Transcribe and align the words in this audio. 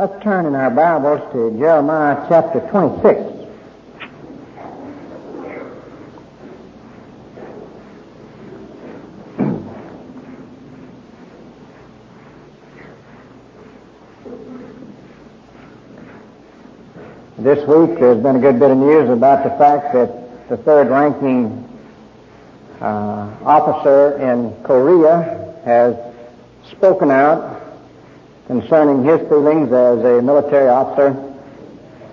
Let's 0.00 0.22
turn 0.22 0.46
in 0.46 0.54
our 0.54 0.70
Bibles 0.70 1.30
to 1.34 1.50
Jeremiah 1.58 2.24
chapter 2.26 2.60
26. 2.70 3.20
This 17.36 17.58
week 17.68 17.98
there's 17.98 18.22
been 18.22 18.36
a 18.36 18.40
good 18.40 18.58
bit 18.58 18.70
of 18.70 18.78
news 18.78 19.10
about 19.10 19.44
the 19.44 19.50
fact 19.58 19.92
that 19.92 20.48
the 20.48 20.56
third 20.56 20.88
ranking 20.88 21.68
uh, 22.80 23.36
officer 23.44 24.16
in 24.16 24.54
Korea 24.62 25.60
has 25.66 25.94
spoken 26.70 27.10
out 27.10 27.59
concerning 28.50 29.04
his 29.04 29.20
feelings 29.28 29.70
as 29.70 30.02
a 30.02 30.20
military 30.20 30.68
officer 30.68 31.10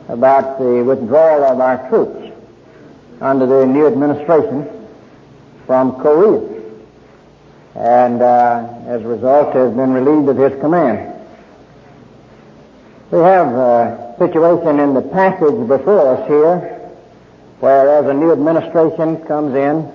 about 0.07 0.59
the 0.59 0.83
withdrawal 0.83 1.43
of 1.43 1.59
our 1.59 1.89
troops 1.89 2.31
under 3.19 3.47
the 3.47 3.65
new 3.65 3.87
administration 3.87 4.69
from 5.65 5.99
Korea. 5.99 6.47
And 7.73 8.21
uh, 8.21 8.69
as 8.85 9.01
a 9.01 9.07
result 9.07 9.55
has 9.55 9.73
been 9.73 9.93
relieved 9.93 10.29
of 10.29 10.37
his 10.37 10.61
command. 10.61 11.11
We 13.09 13.17
have 13.17 13.47
a 13.47 14.15
situation 14.19 14.79
in 14.79 14.93
the 14.93 15.01
passage 15.01 15.67
before 15.67 16.17
us 16.17 16.27
here, 16.27 16.59
where 17.61 17.97
as 17.97 18.05
a 18.05 18.13
new 18.13 18.31
administration 18.31 19.25
comes 19.25 19.55
in, 19.55 19.91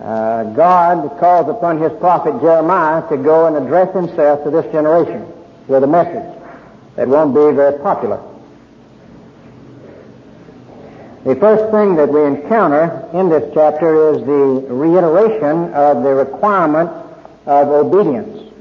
uh, 0.00 0.44
God 0.54 1.18
calls 1.18 1.48
upon 1.48 1.80
his 1.80 1.92
prophet 1.98 2.40
Jeremiah 2.40 3.08
to 3.08 3.16
go 3.16 3.46
and 3.46 3.56
address 3.56 3.94
himself 3.94 4.44
to 4.44 4.50
this 4.50 4.70
generation 4.70 5.26
with 5.68 5.82
a 5.82 5.86
message 5.86 6.36
that 6.96 7.08
won't 7.08 7.34
be 7.34 7.56
very 7.56 7.78
popular. 7.80 8.20
The 11.24 11.34
first 11.36 11.72
thing 11.72 11.96
that 11.96 12.08
we 12.08 12.22
encounter 12.24 13.08
in 13.12 13.28
this 13.28 13.50
chapter 13.52 14.14
is 14.14 14.24
the 14.24 14.72
reiteration 14.72 15.72
of 15.74 16.02
the 16.02 16.14
requirement 16.14 16.90
of 17.46 17.68
obedience. 17.68 18.52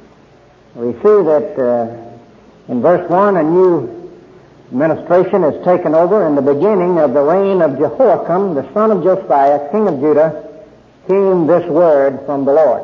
We 0.74 0.94
see 0.94 1.00
that 1.04 1.60
uh, 1.60 2.72
in 2.72 2.82
verse 2.82 3.08
1, 3.10 3.38
a 3.38 3.44
new 3.44 4.12
administration 4.72 5.44
is 5.44 5.64
taken 5.64 5.94
over 5.94 6.26
in 6.26 6.36
the 6.36 6.42
beginning 6.42 6.98
of 6.98 7.14
the 7.14 7.22
reign 7.22 7.62
of 7.62 7.78
Jehoiakim, 7.78 8.56
the 8.56 8.74
son 8.74 8.90
of 8.90 9.04
Josiah, 9.04 9.70
king 9.72 9.88
of 9.88 10.00
Judah, 10.00 10.45
came 11.08 11.48
this 11.48 11.66
word 11.70 12.26
from 12.26 12.46
the 12.46 12.54
Lord. 12.54 12.84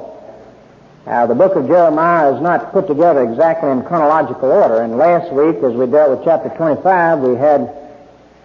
Now, 1.06 1.26
the 1.26 1.36
book 1.36 1.56
of 1.56 1.68
Jeremiah 1.68 2.36
is 2.36 2.42
not 2.42 2.72
put 2.72 2.88
together 2.88 3.24
exactly 3.24 3.72
in 3.72 3.84
chronological 3.84 4.52
order, 4.52 4.82
and 4.82 4.98
last 4.98 5.32
week, 5.34 5.58
as 5.64 5.74
we 5.74 5.88
dealt 5.88 6.18
with 6.18 6.24
chapter 6.24 6.50
25, 6.50 7.20
we 7.20 7.36
had 7.36 7.74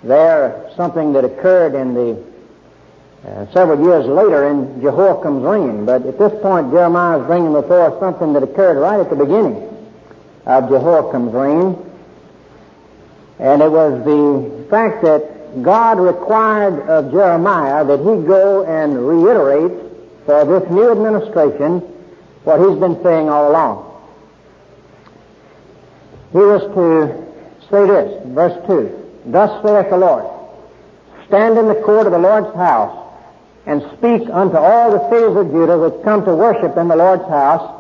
there 0.03 0.71
something 0.77 1.13
that 1.13 1.25
occurred 1.25 1.75
in 1.75 1.95
the 1.95 2.25
uh, 3.27 3.45
several 3.53 3.83
years 3.83 4.07
later 4.07 4.49
in 4.49 4.81
Jehoiakim's 4.81 5.43
reign. 5.43 5.85
But 5.85 6.07
at 6.07 6.17
this 6.17 6.33
point, 6.41 6.71
Jeremiah 6.71 7.21
is 7.21 7.27
bringing 7.27 7.53
before 7.53 7.91
us 7.91 7.99
something 7.99 8.33
that 8.35 8.45
occurred 8.45 8.79
right 8.79 9.01
at 9.01 9.11
the 9.11 9.17
beginning 9.17 9.57
of 10.45 10.69
Jehoiakim's 10.69 11.33
reign. 11.33 11.77
And 13.41 13.63
it 13.63 13.71
was 13.71 14.05
the 14.05 14.67
fact 14.71 15.03
that 15.03 15.36
God 15.63 15.99
required 15.99 16.81
of 16.89 17.11
Jeremiah 17.11 17.85
that 17.85 17.99
he 17.99 18.27
go 18.27 18.65
and 18.65 19.07
reiterate 19.09 19.73
for 20.27 20.45
this 20.45 20.71
new 20.71 20.91
administration 20.91 21.81
what 22.45 22.61
he's 22.61 22.79
been 22.79 23.03
saying 23.03 23.29
all 23.29 23.51
along. 23.51 23.83
He 26.33 26.39
was 26.39 26.63
to 26.63 27.69
say 27.71 27.87
this, 27.87 28.27
verse 28.35 28.67
2, 28.67 29.31
Thus 29.33 29.63
saith 29.63 29.91
the 29.91 29.97
Lord, 29.97 30.27
Stand 31.29 31.59
in 31.59 31.69
the 31.69 31.75
court 31.77 32.07
of 32.07 32.13
the 32.13 32.19
Lord's 32.19 32.55
house, 32.55 33.05
and 33.65 33.83
speak 33.99 34.29
unto 34.31 34.57
all 34.57 34.91
the 34.91 35.11
cities 35.11 35.37
of 35.37 35.51
Judah 35.51 35.79
which 35.79 36.05
come 36.05 36.25
to 36.25 36.35
worship 36.35 36.77
in 36.77 36.89
the 36.89 36.97
Lord's 36.97 37.25
house, 37.25 37.73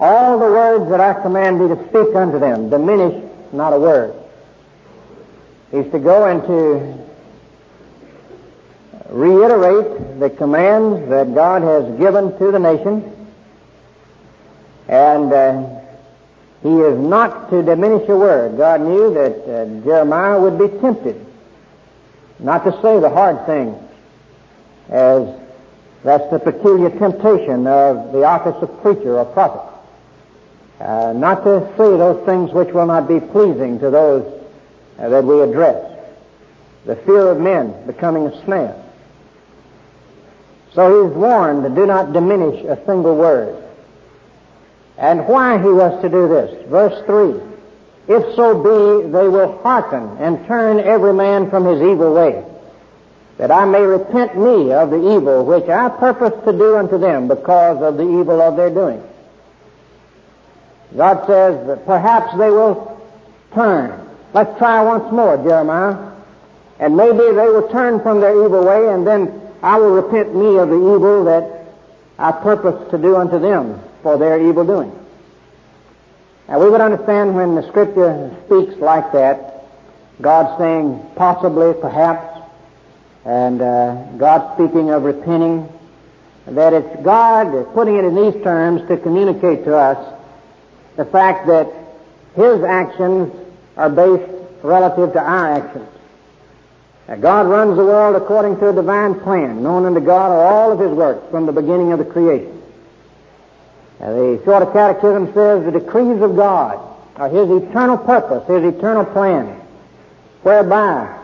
all 0.00 0.38
the 0.38 0.46
words 0.46 0.90
that 0.90 1.00
I 1.00 1.20
command 1.20 1.60
thee 1.60 1.68
to 1.68 1.88
speak 1.88 2.16
unto 2.16 2.38
them, 2.38 2.70
diminish 2.70 3.22
not 3.52 3.72
a 3.72 3.78
word 3.78 4.14
is 5.72 5.90
to 5.90 5.98
go 5.98 6.26
and 6.26 6.42
to 6.42 7.01
reiterate 9.12 10.18
the 10.18 10.30
commands 10.30 11.08
that 11.10 11.34
God 11.34 11.62
has 11.62 11.98
given 11.98 12.36
to 12.38 12.50
the 12.50 12.58
nation, 12.58 13.12
and 14.88 15.32
uh, 15.32 15.80
he 16.62 16.70
is 16.70 16.98
not 16.98 17.50
to 17.50 17.62
diminish 17.62 18.08
a 18.08 18.16
word. 18.16 18.56
God 18.56 18.80
knew 18.80 19.12
that 19.14 19.42
uh, 19.42 19.84
Jeremiah 19.84 20.40
would 20.40 20.58
be 20.58 20.68
tempted 20.80 21.26
not 22.38 22.64
to 22.64 22.72
say 22.82 22.98
the 22.98 23.10
hard 23.10 23.46
things, 23.46 23.76
as 24.88 25.28
that's 26.02 26.28
the 26.30 26.38
peculiar 26.38 26.90
temptation 26.90 27.66
of 27.66 28.12
the 28.12 28.24
office 28.24 28.60
of 28.62 28.82
preacher 28.82 29.18
or 29.18 29.24
prophet. 29.26 29.68
Uh, 30.80 31.12
not 31.12 31.44
to 31.44 31.60
say 31.76 31.96
those 31.96 32.24
things 32.26 32.50
which 32.52 32.74
will 32.74 32.86
not 32.86 33.06
be 33.06 33.20
pleasing 33.20 33.78
to 33.78 33.90
those 33.90 34.24
uh, 34.98 35.08
that 35.08 35.22
we 35.22 35.40
address. 35.40 35.90
The 36.86 36.96
fear 36.96 37.28
of 37.28 37.38
men 37.38 37.86
becoming 37.86 38.26
a 38.26 38.44
snare. 38.44 38.81
So 40.74 41.06
he's 41.06 41.16
warned 41.16 41.64
to 41.64 41.70
do 41.70 41.86
not 41.86 42.12
diminish 42.12 42.64
a 42.64 42.76
single 42.86 43.16
word. 43.16 43.62
And 44.98 45.26
why 45.26 45.58
he 45.58 45.68
was 45.68 46.00
to 46.02 46.08
do 46.08 46.28
this. 46.28 46.68
Verse 46.68 47.04
3. 47.06 47.40
If 48.08 48.34
so 48.34 48.54
be 48.54 49.08
they 49.10 49.28
will 49.28 49.60
hearken 49.62 50.16
and 50.18 50.46
turn 50.46 50.80
every 50.80 51.14
man 51.14 51.50
from 51.50 51.64
his 51.64 51.80
evil 51.80 52.14
way, 52.14 52.44
that 53.38 53.50
I 53.50 53.64
may 53.64 53.82
repent 53.82 54.36
me 54.36 54.72
of 54.72 54.90
the 54.90 55.16
evil 55.16 55.44
which 55.44 55.68
I 55.68 55.88
purpose 55.88 56.32
to 56.44 56.52
do 56.52 56.76
unto 56.76 56.98
them 56.98 57.28
because 57.28 57.82
of 57.82 57.96
the 57.96 58.02
evil 58.02 58.40
of 58.40 58.56
their 58.56 58.70
doing. 58.70 59.02
God 60.96 61.26
says 61.26 61.66
that 61.66 61.86
perhaps 61.86 62.36
they 62.36 62.50
will 62.50 63.00
turn 63.54 64.02
Let's 64.34 64.56
try 64.56 64.82
once 64.82 65.12
more, 65.12 65.36
Jeremiah. 65.36 66.10
And 66.78 66.96
maybe 66.96 67.18
they 67.18 67.48
will 67.48 67.68
turn 67.68 68.00
from 68.00 68.20
their 68.20 68.44
evil 68.44 68.64
way, 68.64 68.92
and 68.92 69.06
then 69.06 69.41
I 69.62 69.78
will 69.78 69.92
repent 69.92 70.34
me 70.34 70.58
of 70.58 70.68
the 70.68 70.76
evil 70.76 71.24
that 71.24 71.66
I 72.18 72.32
purpose 72.32 72.90
to 72.90 72.98
do 72.98 73.16
unto 73.16 73.38
them 73.38 73.80
for 74.02 74.18
their 74.18 74.40
evil 74.40 74.64
doing. 74.64 74.92
Now 76.48 76.62
we 76.62 76.68
would 76.68 76.80
understand 76.80 77.36
when 77.36 77.54
the 77.54 77.66
scripture 77.68 78.36
speaks 78.46 78.74
like 78.80 79.12
that, 79.12 79.64
God 80.20 80.58
saying 80.58 81.00
possibly, 81.14 81.72
perhaps, 81.80 82.40
and 83.24 83.62
uh, 83.62 83.94
God 84.18 84.54
speaking 84.54 84.90
of 84.90 85.04
repenting, 85.04 85.68
that 86.46 86.72
it's 86.72 87.02
God 87.02 87.72
putting 87.72 87.96
it 87.96 88.04
in 88.04 88.16
these 88.16 88.42
terms 88.42 88.86
to 88.88 88.96
communicate 88.96 89.64
to 89.64 89.76
us 89.76 90.18
the 90.96 91.04
fact 91.04 91.46
that 91.46 91.72
His 92.34 92.64
actions 92.64 93.32
are 93.76 93.90
based 93.90 94.30
relative 94.62 95.12
to 95.12 95.20
our 95.20 95.52
actions. 95.52 95.88
God 97.16 97.46
runs 97.46 97.76
the 97.76 97.84
world 97.84 98.16
according 98.16 98.58
to 98.58 98.70
a 98.70 98.72
divine 98.72 99.20
plan. 99.20 99.62
Known 99.62 99.84
unto 99.84 100.00
God 100.00 100.30
are 100.30 100.44
all 100.44 100.72
of 100.72 100.78
His 100.78 100.90
works 100.90 101.30
from 101.30 101.46
the 101.46 101.52
beginning 101.52 101.92
of 101.92 101.98
the 101.98 102.04
creation. 102.04 102.62
Now, 104.00 104.14
the 104.14 104.40
Shorter 104.44 104.66
Catechism 104.66 105.32
says 105.34 105.64
the 105.64 105.78
decrees 105.78 106.22
of 106.22 106.36
God 106.36 106.80
are 107.16 107.28
His 107.28 107.50
eternal 107.50 107.98
purpose, 107.98 108.46
His 108.48 108.74
eternal 108.74 109.04
plan, 109.04 109.60
whereby, 110.42 111.18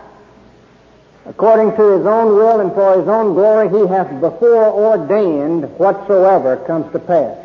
according 1.25 1.75
to 1.75 1.97
His 1.97 2.05
own 2.05 2.35
will 2.35 2.59
and 2.59 2.71
for 2.73 2.99
His 2.99 3.07
own 3.07 3.33
glory, 3.33 3.69
He 3.69 3.87
hath 3.87 4.09
before 4.21 4.65
ordained 4.65 5.63
whatsoever 5.79 6.57
comes 6.67 6.91
to 6.91 6.99
pass. 6.99 7.37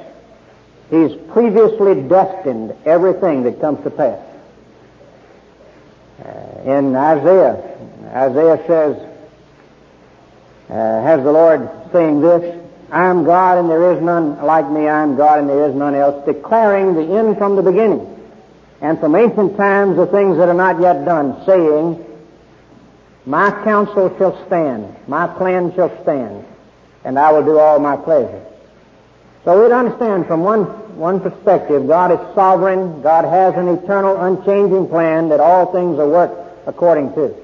He's 0.90 1.16
previously 1.32 2.02
destined 2.02 2.74
everything 2.84 3.44
that 3.44 3.60
comes 3.60 3.82
to 3.84 3.90
pass. 3.90 4.20
Uh, 6.24 6.70
in 6.70 6.94
Isaiah, 6.94 7.73
Isaiah 8.14 8.62
says, 8.66 8.96
uh, 10.70 11.02
has 11.02 11.22
the 11.24 11.32
Lord 11.32 11.68
saying 11.92 12.20
this, 12.20 12.62
I 12.90 13.06
am 13.06 13.24
God 13.24 13.58
and 13.58 13.68
there 13.68 13.92
is 13.92 14.00
none 14.00 14.40
like 14.44 14.70
me, 14.70 14.86
I 14.88 15.02
am 15.02 15.16
God 15.16 15.40
and 15.40 15.48
there 15.48 15.68
is 15.68 15.74
none 15.74 15.96
else, 15.96 16.24
declaring 16.24 16.94
the 16.94 17.18
end 17.18 17.38
from 17.38 17.56
the 17.56 17.62
beginning, 17.62 18.06
and 18.80 19.00
from 19.00 19.16
ancient 19.16 19.56
times 19.56 19.96
the 19.96 20.06
things 20.06 20.36
that 20.36 20.48
are 20.48 20.54
not 20.54 20.80
yet 20.80 21.04
done, 21.04 21.44
saying, 21.44 22.04
My 23.26 23.50
counsel 23.64 24.16
shall 24.16 24.46
stand, 24.46 24.94
my 25.08 25.26
plan 25.26 25.74
shall 25.74 25.90
stand, 26.02 26.44
and 27.04 27.18
I 27.18 27.32
will 27.32 27.44
do 27.44 27.58
all 27.58 27.80
my 27.80 27.96
pleasure. 27.96 28.46
So 29.44 29.60
we'd 29.60 29.72
understand 29.72 30.26
from 30.26 30.42
one, 30.42 30.64
one 30.96 31.20
perspective, 31.20 31.86
God 31.88 32.12
is 32.12 32.34
sovereign, 32.36 33.02
God 33.02 33.24
has 33.24 33.54
an 33.54 33.68
eternal, 33.68 34.16
unchanging 34.16 34.88
plan 34.88 35.30
that 35.30 35.40
all 35.40 35.72
things 35.72 35.98
are 35.98 36.08
worked 36.08 36.68
according 36.68 37.12
to. 37.14 37.43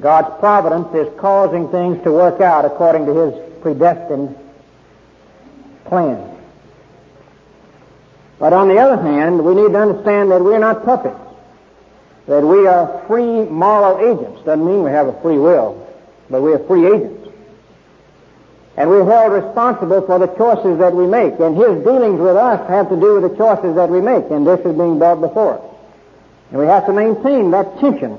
God's 0.00 0.38
providence 0.40 0.94
is 0.94 1.20
causing 1.20 1.68
things 1.68 2.02
to 2.04 2.12
work 2.12 2.40
out 2.40 2.64
according 2.64 3.06
to 3.06 3.14
His 3.14 3.60
predestined 3.60 4.36
plan. 5.84 6.28
But 8.38 8.52
on 8.52 8.68
the 8.68 8.78
other 8.78 9.00
hand, 9.00 9.44
we 9.44 9.54
need 9.54 9.72
to 9.72 9.78
understand 9.78 10.30
that 10.30 10.42
we're 10.42 10.58
not 10.58 10.84
puppets. 10.84 11.18
That 12.26 12.42
we 12.42 12.66
are 12.66 13.04
free 13.06 13.44
moral 13.44 13.98
agents. 13.98 14.42
Doesn't 14.44 14.64
mean 14.64 14.82
we 14.82 14.90
have 14.90 15.08
a 15.08 15.20
free 15.20 15.38
will, 15.38 15.86
but 16.30 16.40
we 16.40 16.52
are 16.52 16.58
free 16.60 16.86
agents. 16.86 17.28
And 18.76 18.88
we're 18.88 19.04
held 19.04 19.32
responsible 19.32 20.00
for 20.06 20.18
the 20.18 20.28
choices 20.28 20.78
that 20.78 20.94
we 20.94 21.06
make. 21.06 21.38
And 21.38 21.56
his 21.56 21.84
dealings 21.84 22.18
with 22.18 22.36
us 22.36 22.66
have 22.68 22.88
to 22.88 22.96
do 22.96 23.20
with 23.20 23.30
the 23.30 23.36
choices 23.36 23.76
that 23.76 23.90
we 23.90 24.00
make. 24.00 24.30
And 24.30 24.46
this 24.46 24.60
is 24.60 24.74
being 24.74 24.98
brought 24.98 25.20
before 25.20 25.58
us. 25.58 25.64
And 26.50 26.60
we 26.60 26.66
have 26.66 26.86
to 26.86 26.92
maintain 26.92 27.50
that 27.50 27.78
tension. 27.80 28.18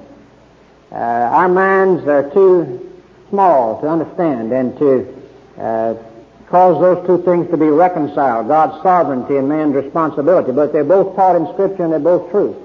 Uh, 0.93 0.97
our 0.97 1.49
minds 1.49 2.07
are 2.07 2.29
too 2.31 2.91
small 3.29 3.81
to 3.81 3.87
understand 3.87 4.51
and 4.51 4.77
to 4.77 5.21
uh, 5.57 5.95
cause 6.49 6.79
those 6.79 7.05
two 7.07 7.23
things 7.23 7.49
to 7.49 7.57
be 7.57 7.65
reconciled, 7.65 8.47
God's 8.47 8.81
sovereignty 8.83 9.37
and 9.37 9.49
man's 9.49 9.73
responsibility. 9.73 10.51
But 10.51 10.71
they're 10.71 10.83
both 10.83 11.15
taught 11.15 11.35
in 11.35 11.51
Scripture 11.53 11.83
and 11.83 11.93
they're 11.93 11.99
both 11.99 12.29
true. 12.29 12.55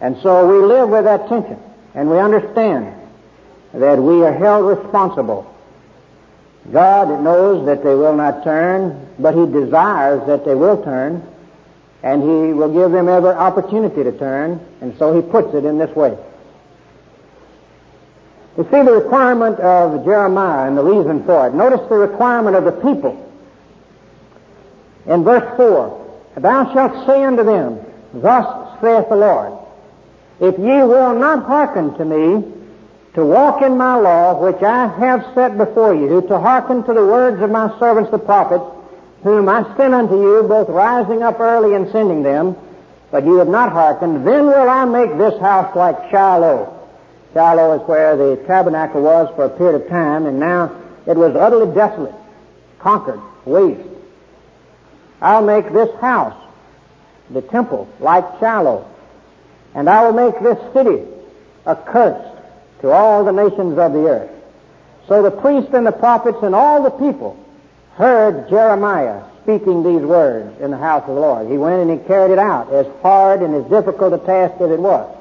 And 0.00 0.16
so 0.22 0.48
we 0.48 0.66
live 0.66 0.88
with 0.88 1.04
that 1.04 1.28
tension 1.28 1.58
and 1.94 2.10
we 2.10 2.18
understand 2.18 2.94
that 3.74 3.98
we 3.98 4.24
are 4.24 4.32
held 4.32 4.66
responsible 4.66 5.54
God 6.72 7.22
knows 7.22 7.64
that 7.66 7.82
they 7.82 7.94
will 7.94 8.14
not 8.14 8.44
turn, 8.44 9.08
but 9.18 9.34
He 9.34 9.46
desires 9.46 10.26
that 10.26 10.44
they 10.44 10.54
will 10.54 10.82
turn, 10.82 11.26
and 12.02 12.22
He 12.22 12.52
will 12.52 12.72
give 12.72 12.92
them 12.92 13.08
every 13.08 13.30
opportunity 13.30 14.04
to 14.04 14.12
turn, 14.12 14.60
and 14.80 14.96
so 14.98 15.14
He 15.14 15.22
puts 15.22 15.54
it 15.54 15.64
in 15.64 15.78
this 15.78 15.94
way. 15.96 16.16
You 18.58 18.64
see 18.64 18.82
the 18.82 18.90
requirement 18.90 19.60
of 19.60 20.04
Jeremiah 20.04 20.66
and 20.66 20.76
the 20.76 20.82
reason 20.82 21.22
for 21.24 21.46
it. 21.46 21.54
Notice 21.54 21.88
the 21.88 21.94
requirement 21.94 22.56
of 22.56 22.64
the 22.64 22.72
people. 22.72 23.14
In 25.06 25.22
verse 25.22 25.56
4, 25.56 26.06
Thou 26.38 26.74
shalt 26.74 27.06
say 27.06 27.22
unto 27.22 27.44
them, 27.44 27.78
Thus 28.12 28.80
saith 28.80 29.08
the 29.08 29.14
Lord, 29.14 29.52
If 30.40 30.58
ye 30.58 30.82
will 30.82 31.14
not 31.14 31.44
hearken 31.44 31.96
to 31.98 32.04
me, 32.04 32.52
to 33.14 33.24
walk 33.24 33.62
in 33.62 33.76
my 33.76 33.94
law, 33.94 34.42
which 34.42 34.60
I 34.60 34.88
have 34.88 35.24
set 35.36 35.56
before 35.56 35.94
you, 35.94 36.20
to 36.22 36.40
hearken 36.40 36.82
to 36.82 36.92
the 36.92 37.06
words 37.06 37.40
of 37.40 37.50
my 37.50 37.78
servants 37.78 38.10
the 38.10 38.18
prophets, 38.18 38.64
whom 39.22 39.48
I 39.48 39.62
sent 39.76 39.94
unto 39.94 40.20
you, 40.20 40.42
both 40.48 40.68
rising 40.68 41.22
up 41.22 41.38
early 41.38 41.76
and 41.76 41.90
sending 41.92 42.24
them, 42.24 42.56
but 43.12 43.24
you 43.24 43.36
have 43.36 43.48
not 43.48 43.70
hearkened, 43.70 44.26
then 44.26 44.46
will 44.46 44.68
I 44.68 44.84
make 44.84 45.16
this 45.16 45.40
house 45.40 45.76
like 45.76 46.10
Shiloh. 46.10 46.77
Shiloh 47.38 47.80
is 47.80 47.86
where 47.86 48.16
the 48.16 48.34
tabernacle 48.48 49.00
was 49.00 49.32
for 49.36 49.44
a 49.44 49.48
period 49.48 49.80
of 49.80 49.88
time, 49.88 50.26
and 50.26 50.40
now 50.40 50.74
it 51.06 51.16
was 51.16 51.36
utterly 51.36 51.72
desolate, 51.72 52.16
conquered, 52.80 53.20
waste. 53.44 53.88
I'll 55.22 55.44
make 55.44 55.72
this 55.72 55.88
house, 56.00 56.34
the 57.30 57.42
temple, 57.42 57.88
like 58.00 58.24
Shiloh, 58.40 58.90
and 59.72 59.88
I 59.88 60.04
will 60.04 60.14
make 60.14 60.42
this 60.42 60.58
city 60.72 61.04
accursed 61.64 62.42
to 62.80 62.90
all 62.90 63.22
the 63.22 63.30
nations 63.30 63.78
of 63.78 63.92
the 63.92 64.08
earth. 64.08 64.30
So 65.06 65.22
the 65.22 65.30
priests 65.30 65.70
and 65.72 65.86
the 65.86 65.92
prophets 65.92 66.38
and 66.42 66.56
all 66.56 66.82
the 66.82 66.90
people 66.90 67.38
heard 67.94 68.48
Jeremiah 68.48 69.22
speaking 69.44 69.84
these 69.84 70.02
words 70.02 70.60
in 70.60 70.72
the 70.72 70.76
house 70.76 71.02
of 71.06 71.14
the 71.14 71.20
Lord. 71.20 71.48
He 71.48 71.56
went 71.56 71.88
and 71.88 72.00
he 72.00 72.04
carried 72.04 72.32
it 72.32 72.40
out, 72.40 72.72
as 72.72 72.86
hard 73.00 73.42
and 73.42 73.54
as 73.54 73.70
difficult 73.70 74.12
a 74.12 74.18
task 74.18 74.60
as 74.60 74.72
it 74.72 74.80
was, 74.80 75.14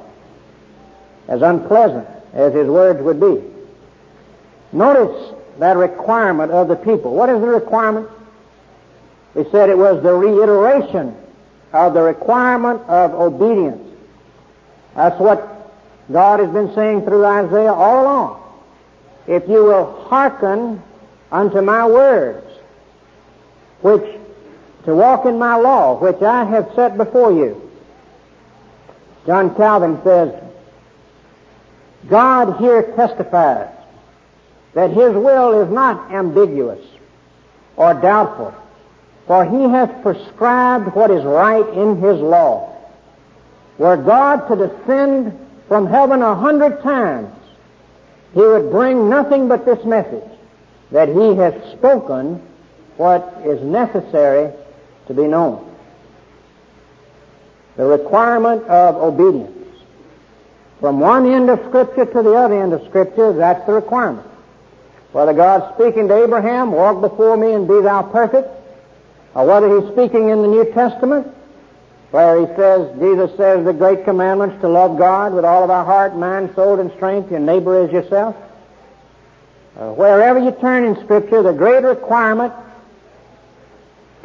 as 1.28 1.42
unpleasant 1.42 2.08
as 2.34 2.54
his 2.54 2.68
words 2.68 3.02
would 3.02 3.20
be. 3.20 3.44
Notice 4.72 5.36
that 5.60 5.78
requirement 5.78 6.52
of 6.52 6.68
the 6.68 6.76
people. 6.76 7.14
What 7.14 7.30
is 7.30 7.40
the 7.42 7.48
requirement? 7.48 8.10
He 9.34 9.44
said 9.52 9.70
it 9.70 9.78
was 9.78 10.02
the 10.04 10.14
reiteration 10.14 11.16
of 11.74 11.94
the 11.94 12.02
requirement 12.02 12.82
of 12.88 13.14
obedience. 13.14 13.84
That's 14.96 15.20
what 15.20 15.72
God 16.12 16.40
has 16.40 16.50
been 16.50 16.74
saying 16.74 17.04
through 17.04 17.26
Isaiah 17.26 17.74
all 17.74 18.04
along. 18.04 18.44
If 19.28 19.48
you 19.48 19.64
will 19.64 20.06
hearken 20.06 20.82
unto 21.32 21.62
my 21.62 21.86
words, 21.86 22.46
which 23.82 24.18
to 24.86 24.96
walk 24.96 25.26
in 25.26 25.38
my 25.38 25.58
law, 25.58 26.00
which 26.00 26.22
I 26.22 26.46
have 26.46 26.72
set 26.74 26.98
before 26.98 27.34
you. 27.34 27.62
John 29.26 29.54
Calvin 29.56 30.00
says, 30.02 30.34
God 32.10 32.58
here 32.60 32.84
testifies 32.96 33.70
that 34.74 34.92
his 34.92 35.14
will 35.14 35.62
is 35.62 35.72
not 35.72 36.12
ambiguous 36.12 36.84
or 37.76 37.94
doubtful, 37.94 38.54
for 39.26 39.46
he 39.46 39.64
has 39.70 39.90
prescribed 40.02 40.94
what 40.96 41.12
is 41.12 41.24
right 41.24 41.68
in 41.70 42.00
his 42.02 42.20
law. 42.20 42.74
Were 43.78 43.98
God 43.98 44.48
to 44.48 44.68
descend 44.68 45.38
from 45.68 45.88
heaven 45.88 46.22
a 46.22 46.36
hundred 46.36 46.82
times, 46.82 47.34
he 48.34 48.40
would 48.40 48.72
bring 48.72 49.10
nothing 49.10 49.48
but 49.48 49.66
this 49.66 49.84
message 49.84 50.30
that 50.92 51.10
he 51.10 51.36
has 51.36 51.54
spoken 51.74 52.42
what 52.98 53.42
is 53.46 53.62
necessary 53.62 54.54
to 55.08 55.14
be 55.14 55.24
known. 55.24 55.64
The 57.76 57.86
requirement 57.86 58.64
of 58.64 58.96
obedience. 58.96 59.57
From 60.80 61.00
one 61.00 61.26
end 61.26 61.50
of 61.50 61.60
Scripture 61.68 62.06
to 62.06 62.22
the 62.22 62.34
other 62.34 62.62
end 62.62 62.74
of 62.74 62.86
Scripture, 62.88 63.34
that's 63.34 63.66
the 63.66 63.74
requirement. 63.74 64.28
Whether 65.12 65.34
God's 65.34 65.74
speaking 65.76 66.08
to 66.10 66.24
Abraham, 66.24 66.72
walk 66.72 67.02
before 67.02 67.36
me 67.36 67.54
and 67.54 67.68
be 67.68 67.82
thou 67.82 68.04
perfect, 68.04 68.48
or 69.34 69.48
whether 69.48 69.80
he's 69.80 69.92
speaking 69.92 70.30
in 70.30 70.42
the 70.44 70.48
New 70.48 70.72
Testament, 70.74 71.28
where 72.12 72.40
he 72.40 72.46
says, 72.56 73.00
Jesus 73.00 73.36
says 73.36 73.66
the 73.66 73.74
great 73.74 74.06
commandments 74.06 74.62
to 74.62 74.68
love 74.68 74.98
God 74.98 75.34
with 75.34 75.46
all 75.46 75.64
of 75.64 75.70
our 75.70 75.84
heart, 75.84 76.16
mind, 76.16 76.54
soul, 76.56 76.80
and 76.80 76.92
strength, 76.94 77.32
your 77.32 77.40
neighbor 77.40 77.84
as 77.84 77.92
yourself. 77.92 78.36
Uh, 79.76 79.92
wherever 79.94 80.40
you 80.40 80.52
turn 80.52 80.84
in 80.84 80.96
Scripture, 81.04 81.42
the 81.42 81.54
great 81.54 81.84
requirement 81.84 82.54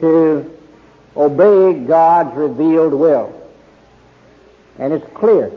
to 0.00 0.50
obey 1.16 1.78
God's 1.86 2.36
revealed 2.36 2.92
will. 2.92 3.38
And 4.78 4.92
it's 4.92 5.06
clear. 5.14 5.52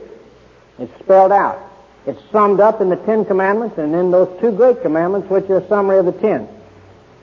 It's 0.79 0.99
spelled 0.99 1.31
out. 1.31 1.59
It's 2.05 2.21
summed 2.31 2.59
up 2.59 2.81
in 2.81 2.89
the 2.89 2.97
Ten 2.97 3.25
Commandments 3.25 3.77
and 3.77 3.95
in 3.95 4.11
those 4.11 4.39
two 4.39 4.51
great 4.51 4.81
commandments, 4.81 5.29
which 5.29 5.49
are 5.49 5.57
a 5.57 5.67
summary 5.67 5.97
of 5.97 6.05
the 6.05 6.11
Ten. 6.11 6.47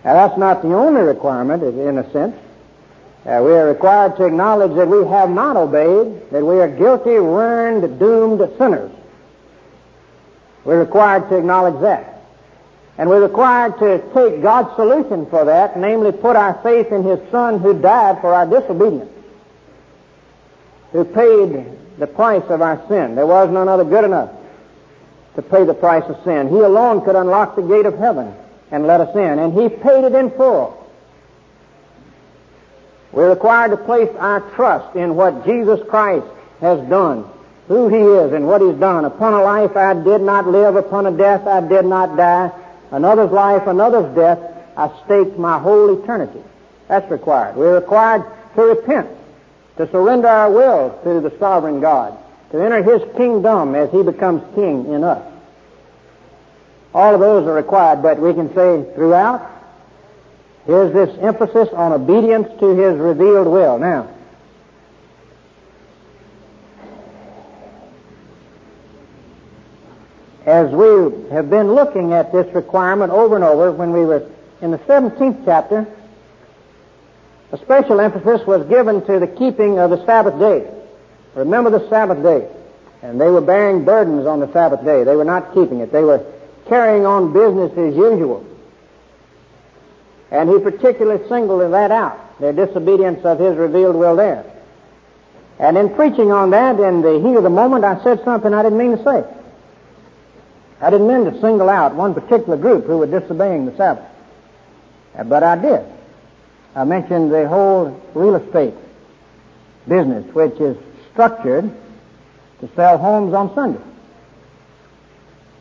Now, 0.04 0.14
that's 0.14 0.38
not 0.38 0.62
the 0.62 0.74
only 0.74 1.02
requirement, 1.02 1.62
in 1.62 1.98
a 1.98 2.10
sense. 2.12 2.34
Uh, 3.24 3.40
we 3.44 3.52
are 3.52 3.68
required 3.68 4.16
to 4.16 4.24
acknowledge 4.24 4.74
that 4.74 4.88
we 4.88 5.06
have 5.06 5.30
not 5.30 5.56
obeyed, 5.56 6.30
that 6.30 6.44
we 6.44 6.58
are 6.58 6.68
guilty, 6.68 7.10
ruined, 7.10 8.00
doomed 8.00 8.40
sinners. 8.58 8.90
We're 10.64 10.80
required 10.80 11.28
to 11.28 11.36
acknowledge 11.36 11.80
that. 11.82 12.24
And 12.98 13.08
we're 13.08 13.22
required 13.22 13.78
to 13.78 13.98
take 14.12 14.42
God's 14.42 14.74
solution 14.74 15.26
for 15.26 15.44
that, 15.44 15.78
namely 15.78 16.10
put 16.10 16.34
our 16.34 16.54
faith 16.62 16.90
in 16.90 17.04
His 17.04 17.20
Son 17.30 17.60
who 17.60 17.80
died 17.80 18.20
for 18.20 18.34
our 18.34 18.46
disobedience, 18.46 19.10
who 20.90 21.04
paid 21.04 21.78
the 21.98 22.06
price 22.06 22.44
of 22.48 22.62
our 22.62 22.82
sin. 22.88 23.14
There 23.14 23.26
was 23.26 23.50
none 23.50 23.68
other 23.68 23.84
good 23.84 24.04
enough 24.04 24.30
to 25.36 25.42
pay 25.42 25.64
the 25.64 25.74
price 25.74 26.04
of 26.08 26.22
sin. 26.24 26.48
He 26.48 26.58
alone 26.60 27.04
could 27.04 27.16
unlock 27.16 27.56
the 27.56 27.62
gate 27.62 27.86
of 27.86 27.98
heaven 27.98 28.34
and 28.70 28.86
let 28.86 29.00
us 29.00 29.14
in, 29.14 29.38
and 29.38 29.52
He 29.52 29.68
paid 29.68 30.04
it 30.04 30.14
in 30.14 30.30
full. 30.30 30.78
We're 33.12 33.30
required 33.30 33.70
to 33.70 33.76
place 33.76 34.08
our 34.18 34.40
trust 34.54 34.96
in 34.96 35.16
what 35.16 35.44
Jesus 35.44 35.80
Christ 35.88 36.26
has 36.60 36.80
done, 36.88 37.28
who 37.68 37.88
He 37.88 37.98
is 37.98 38.32
and 38.32 38.46
what 38.46 38.62
He's 38.62 38.76
done. 38.76 39.04
Upon 39.04 39.34
a 39.34 39.42
life 39.42 39.76
I 39.76 39.94
did 39.94 40.22
not 40.22 40.46
live, 40.46 40.76
upon 40.76 41.06
a 41.06 41.16
death 41.16 41.46
I 41.46 41.60
did 41.60 41.84
not 41.84 42.16
die, 42.16 42.50
another's 42.90 43.30
life, 43.30 43.66
another's 43.66 44.14
death, 44.14 44.38
I 44.76 44.90
staked 45.04 45.38
my 45.38 45.58
whole 45.58 46.02
eternity. 46.02 46.42
That's 46.88 47.10
required. 47.10 47.56
We're 47.56 47.74
required 47.74 48.24
to 48.54 48.62
repent, 48.62 49.08
to 49.76 49.90
surrender 49.90 50.28
our 50.28 50.50
will 50.50 50.98
to 51.04 51.20
the 51.20 51.36
sovereign 51.38 51.80
God, 51.80 52.18
to 52.50 52.62
enter 52.62 52.82
His 52.82 53.02
kingdom 53.16 53.74
as 53.74 53.90
He 53.90 54.02
becomes 54.02 54.42
king 54.54 54.92
in 54.92 55.04
us. 55.04 55.22
All 56.94 57.14
of 57.14 57.20
those 57.20 57.46
are 57.46 57.54
required, 57.54 58.02
but 58.02 58.18
we 58.18 58.34
can 58.34 58.54
say 58.54 58.84
throughout, 58.94 59.50
Here's 60.66 60.92
this 60.92 61.18
emphasis 61.20 61.68
on 61.72 61.92
obedience 61.92 62.48
to 62.60 62.68
His 62.76 62.96
revealed 62.96 63.48
will. 63.48 63.78
Now, 63.78 64.08
as 70.46 70.70
we 70.70 71.30
have 71.30 71.50
been 71.50 71.72
looking 71.72 72.12
at 72.12 72.32
this 72.32 72.52
requirement 72.54 73.12
over 73.12 73.34
and 73.34 73.44
over 73.44 73.72
when 73.72 73.92
we 73.92 74.04
were 74.04 74.28
in 74.60 74.70
the 74.70 74.78
17th 74.78 75.44
chapter, 75.44 75.86
a 77.52 77.58
special 77.58 78.00
emphasis 78.00 78.46
was 78.46 78.66
given 78.68 79.04
to 79.04 79.18
the 79.18 79.26
keeping 79.26 79.78
of 79.78 79.90
the 79.90 80.04
Sabbath 80.06 80.38
day. 80.38 80.68
Remember 81.34 81.70
the 81.70 81.86
Sabbath 81.90 82.22
day. 82.22 82.48
And 83.02 83.20
they 83.20 83.30
were 83.30 83.42
bearing 83.42 83.84
burdens 83.84 84.26
on 84.26 84.40
the 84.40 84.50
Sabbath 84.52 84.84
day. 84.84 85.04
They 85.04 85.14
were 85.14 85.24
not 85.24 85.52
keeping 85.52 85.80
it. 85.80 85.92
They 85.92 86.02
were 86.02 86.24
carrying 86.66 87.04
on 87.04 87.32
business 87.32 87.72
as 87.72 87.94
usual. 87.94 88.46
And 90.30 90.48
he 90.48 90.58
particularly 90.60 91.28
singled 91.28 91.72
that 91.72 91.90
out. 91.90 92.40
their 92.40 92.54
disobedience 92.54 93.22
of 93.24 93.38
His 93.38 93.56
revealed 93.56 93.96
will 93.96 94.16
there. 94.16 94.44
And 95.58 95.76
in 95.76 95.94
preaching 95.94 96.32
on 96.32 96.50
that, 96.50 96.80
in 96.80 97.02
the 97.02 97.20
heat 97.20 97.36
of 97.36 97.42
the 97.42 97.50
moment, 97.50 97.84
I 97.84 98.02
said 98.02 98.24
something 98.24 98.54
I 98.54 98.62
didn't 98.62 98.78
mean 98.78 98.96
to 98.96 99.04
say. 99.04 99.24
I 100.80 100.90
didn't 100.90 101.06
mean 101.06 101.30
to 101.30 101.40
single 101.40 101.68
out 101.68 101.94
one 101.94 102.14
particular 102.14 102.56
group 102.56 102.86
who 102.86 102.98
were 102.98 103.06
disobeying 103.06 103.66
the 103.66 103.76
Sabbath. 103.76 104.06
But 105.26 105.42
I 105.42 105.56
did. 105.56 105.84
I 106.74 106.84
mentioned 106.84 107.30
the 107.30 107.48
whole 107.48 108.00
real 108.14 108.36
estate 108.36 108.74
business, 109.86 110.24
which 110.34 110.58
is 110.58 110.76
structured 111.12 111.70
to 112.60 112.68
sell 112.74 112.96
homes 112.96 113.34
on 113.34 113.54
Sunday. 113.54 113.82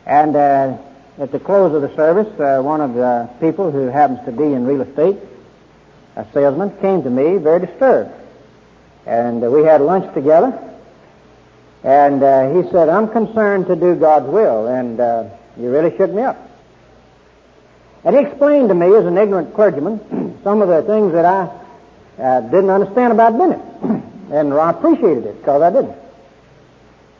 And 0.06 0.34
uh, 0.34 0.78
at 1.18 1.30
the 1.30 1.38
close 1.38 1.74
of 1.74 1.82
the 1.82 1.94
service, 1.94 2.28
uh, 2.40 2.62
one 2.62 2.80
of 2.80 2.94
the 2.94 3.28
people 3.40 3.70
who 3.70 3.86
happens 3.86 4.24
to 4.24 4.32
be 4.32 4.44
in 4.44 4.66
real 4.66 4.80
estate, 4.80 5.18
a 6.16 6.26
salesman, 6.32 6.76
came 6.78 7.02
to 7.02 7.10
me 7.10 7.36
very 7.36 7.66
disturbed. 7.66 8.10
And 9.04 9.44
uh, 9.44 9.50
we 9.50 9.64
had 9.64 9.80
lunch 9.80 10.12
together. 10.14 10.70
And 11.84 12.22
uh, 12.22 12.54
he 12.54 12.70
said, 12.70 12.88
I'm 12.88 13.08
concerned 13.08 13.66
to 13.66 13.76
do 13.76 13.96
God's 13.96 14.26
will. 14.26 14.66
And 14.66 14.98
uh, 14.98 15.24
you 15.58 15.70
really 15.70 15.94
shook 15.96 16.10
me 16.10 16.22
up. 16.22 16.38
And 18.04 18.16
he 18.16 18.22
explained 18.22 18.68
to 18.70 18.74
me, 18.74 18.94
as 18.94 19.04
an 19.04 19.18
ignorant 19.18 19.54
clergyman, 19.54 20.00
some 20.42 20.62
of 20.62 20.68
the 20.68 20.82
things 20.82 21.12
that 21.12 21.24
I 21.24 21.50
uh, 22.18 22.40
didn't 22.42 22.70
understand 22.70 23.12
about 23.12 23.38
business. 23.38 23.62
and 24.32 24.54
I 24.54 24.70
appreciated 24.70 25.26
it 25.26 25.38
because 25.38 25.62
I 25.62 25.70
didn't. 25.70 25.96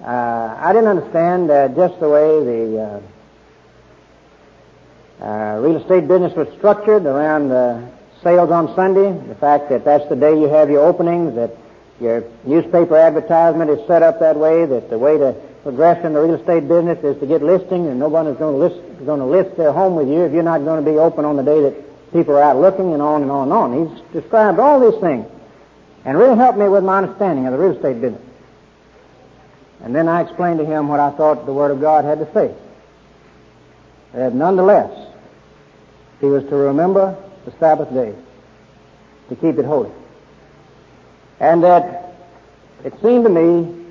Uh, 0.03 0.57
I 0.59 0.73
didn't 0.73 0.89
understand 0.89 1.51
uh, 1.51 1.69
just 1.69 2.01
the 2.01 2.09
way 2.09 2.45
the 2.45 3.01
uh, 5.21 5.25
uh, 5.25 5.61
real 5.61 5.77
estate 5.77 6.09
business 6.09 6.35
was 6.35 6.49
structured 6.59 7.07
around 7.07 7.53
uh, 7.53 7.89
sales 8.23 8.51
on 8.51 8.75
Sunday, 8.75 9.13
the 9.29 9.37
fact 9.37 9.69
that 9.69 9.85
that's 9.85 10.09
the 10.09 10.17
day 10.17 10.33
you 10.33 10.49
have 10.49 10.71
your 10.71 10.85
openings, 10.85 11.37
that 11.37 11.57
your 12.01 12.25
newspaper 12.45 12.97
advertisement 12.97 13.71
is 13.71 13.87
set 13.87 14.03
up 14.03 14.19
that 14.19 14.37
way, 14.37 14.65
that 14.65 14.91
the 14.91 14.99
way 14.99 15.19
to 15.19 15.35
progress 15.63 16.05
in 16.05 16.15
the 16.15 16.21
real 16.21 16.35
estate 16.35 16.67
business 16.67 16.99
is 17.05 17.19
to 17.21 17.27
get 17.27 17.43
listing, 17.43 17.87
and 17.87 18.01
nobody's 18.01 18.37
going 18.37 18.59
list 18.59 18.81
going 19.07 19.21
to 19.21 19.27
list 19.27 19.57
their 19.57 19.73
home 19.73 19.95
with 19.95 20.09
you 20.09 20.25
if 20.25 20.33
you're 20.33 20.43
not 20.43 20.65
going 20.65 20.85
to 20.85 20.91
be 20.91 20.97
open 20.99 21.25
on 21.25 21.37
the 21.37 21.43
day 21.43 21.61
that 21.61 21.92
people 22.13 22.37
are 22.37 22.43
out 22.43 22.61
looking, 22.61 22.93
and 22.93 23.03
on 23.03 23.23
and 23.23 23.31
on 23.31 23.45
and 23.45 23.53
on. 23.53 23.89
He's 23.89 24.01
described 24.13 24.59
all 24.59 24.81
these 24.81 25.01
things, 25.01 25.27
and 26.05 26.19
really 26.19 26.37
helped 26.37 26.59
me 26.59 26.69
with 26.69 26.85
my 26.85 26.99
understanding 26.99 27.47
of 27.47 27.53
the 27.53 27.59
real 27.59 27.77
estate 27.77 28.01
business. 28.01 28.23
And 29.83 29.95
then 29.95 30.09
I 30.09 30.21
explained 30.21 30.61
to 30.61 30.65
him 30.65 30.89
what 30.89 31.01
I 31.01 31.11
thought 31.11 31.45
the 31.45 31.53
Word 31.53 31.71
of 31.71 31.81
God 31.81 32.05
had 32.05 32.19
to 32.19 32.33
say. 32.33 32.55
That 34.15 34.35
nonetheless, 34.35 34.93
he 36.21 36.27
was 36.27 36.45
to 36.45 36.57
remember 36.57 37.17
the 37.45 37.53
Sabbath 37.59 37.93
day, 37.93 38.15
to 39.29 39.37
keep 39.37 39.59
it 39.59 39.65
holy. 39.65 39.91
And 41.41 41.65
that 41.65 42.15
it 42.85 42.93
seemed 43.03 43.25
to 43.25 43.31
me 43.31 43.85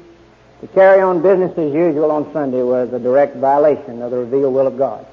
to 0.61 0.67
carry 0.67 1.01
on 1.01 1.21
business 1.21 1.57
as 1.57 1.73
usual 1.73 2.11
on 2.11 2.31
Sunday 2.31 2.61
was 2.61 2.93
a 2.93 2.99
direct 2.99 3.35
violation 3.35 4.01
of 4.01 4.11
the 4.11 4.17
revealed 4.17 4.53
will 4.53 4.67
of 4.67 4.77
God. 4.77 5.05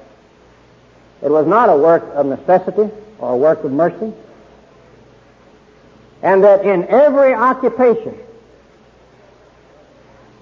It 1.22 1.30
was 1.30 1.46
not 1.46 1.68
a 1.68 1.76
work 1.76 2.04
of 2.14 2.26
necessity 2.26 2.90
or 3.18 3.32
a 3.32 3.36
work 3.36 3.64
of 3.64 3.72
mercy. 3.72 4.12
And 6.22 6.44
that 6.44 6.64
in 6.64 6.84
every 6.84 7.34
occupation, 7.34 8.16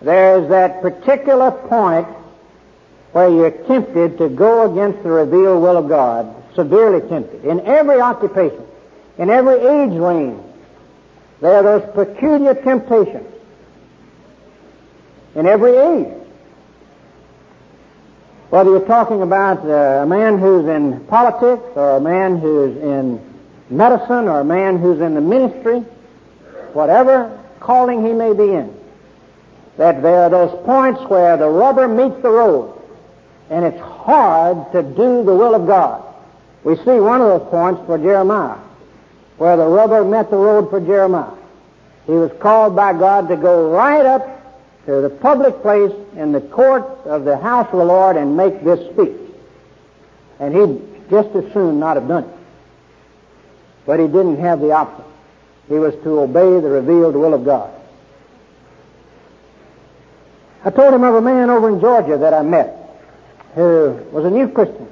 there's 0.02 0.48
that 0.50 0.82
particular 0.82 1.50
point 1.50 2.08
where 3.12 3.28
you're 3.28 3.50
tempted 3.50 4.18
to 4.18 4.28
go 4.28 4.70
against 4.70 5.02
the 5.02 5.10
revealed 5.10 5.62
will 5.62 5.76
of 5.78 5.88
God 5.88 6.34
severely 6.54 7.06
tempted. 7.08 7.44
In 7.44 7.60
every 7.60 8.00
occupation, 8.00 8.64
in 9.18 9.30
every 9.30 9.54
age 9.54 9.98
range, 9.98 10.42
there 11.40 11.54
are 11.56 11.62
those 11.62 11.94
peculiar 11.94 12.54
temptations. 12.54 13.26
In 15.34 15.46
every 15.46 15.76
age. 15.76 16.25
Whether 18.50 18.70
you're 18.70 18.86
talking 18.86 19.22
about 19.22 19.64
uh, 19.64 20.02
a 20.02 20.06
man 20.06 20.38
who's 20.38 20.66
in 20.66 21.04
politics 21.06 21.64
or 21.74 21.96
a 21.96 22.00
man 22.00 22.38
who's 22.38 22.76
in 22.76 23.20
medicine 23.70 24.28
or 24.28 24.40
a 24.40 24.44
man 24.44 24.78
who's 24.78 25.00
in 25.00 25.14
the 25.14 25.20
ministry, 25.20 25.80
whatever 26.72 27.42
calling 27.58 28.06
he 28.06 28.12
may 28.12 28.32
be 28.32 28.52
in, 28.52 28.72
that 29.78 30.00
there 30.00 30.22
are 30.22 30.30
those 30.30 30.64
points 30.64 31.00
where 31.10 31.36
the 31.36 31.48
rubber 31.48 31.88
meets 31.88 32.22
the 32.22 32.30
road 32.30 32.80
and 33.50 33.64
it's 33.64 33.80
hard 33.80 34.70
to 34.72 34.82
do 34.82 35.24
the 35.24 35.34
will 35.34 35.54
of 35.54 35.66
God. 35.66 36.02
We 36.62 36.76
see 36.76 37.00
one 37.00 37.20
of 37.20 37.40
those 37.40 37.50
points 37.50 37.80
for 37.86 37.98
Jeremiah, 37.98 38.58
where 39.38 39.56
the 39.56 39.66
rubber 39.66 40.04
met 40.04 40.30
the 40.30 40.36
road 40.36 40.70
for 40.70 40.80
Jeremiah. 40.80 41.34
He 42.06 42.12
was 42.12 42.30
called 42.40 42.76
by 42.76 42.92
God 42.92 43.28
to 43.28 43.36
go 43.36 43.70
right 43.70 44.04
up 44.04 44.45
to 44.86 45.00
the 45.00 45.10
public 45.10 45.60
place 45.62 45.92
in 46.16 46.32
the 46.32 46.40
court 46.40 46.84
of 47.04 47.24
the 47.24 47.36
house 47.36 47.66
of 47.72 47.78
the 47.78 47.84
Lord 47.84 48.16
and 48.16 48.36
make 48.36 48.62
this 48.64 48.78
speech. 48.92 49.16
And 50.38 50.54
he'd 50.54 51.10
just 51.10 51.28
as 51.34 51.52
soon 51.52 51.80
not 51.80 51.96
have 51.96 52.08
done 52.08 52.24
it. 52.24 52.30
But 53.84 54.00
he 54.00 54.06
didn't 54.06 54.38
have 54.40 54.60
the 54.60 54.72
option. 54.72 55.04
He 55.68 55.74
was 55.74 55.94
to 56.04 56.20
obey 56.20 56.60
the 56.60 56.68
revealed 56.68 57.14
will 57.16 57.34
of 57.34 57.44
God. 57.44 57.72
I 60.64 60.70
told 60.70 60.94
him 60.94 61.04
of 61.04 61.14
a 61.14 61.20
man 61.20 61.50
over 61.50 61.68
in 61.68 61.80
Georgia 61.80 62.18
that 62.18 62.34
I 62.34 62.42
met 62.42 62.76
who 63.54 63.98
was 64.12 64.24
a 64.24 64.30
new 64.30 64.48
Christian. 64.48 64.88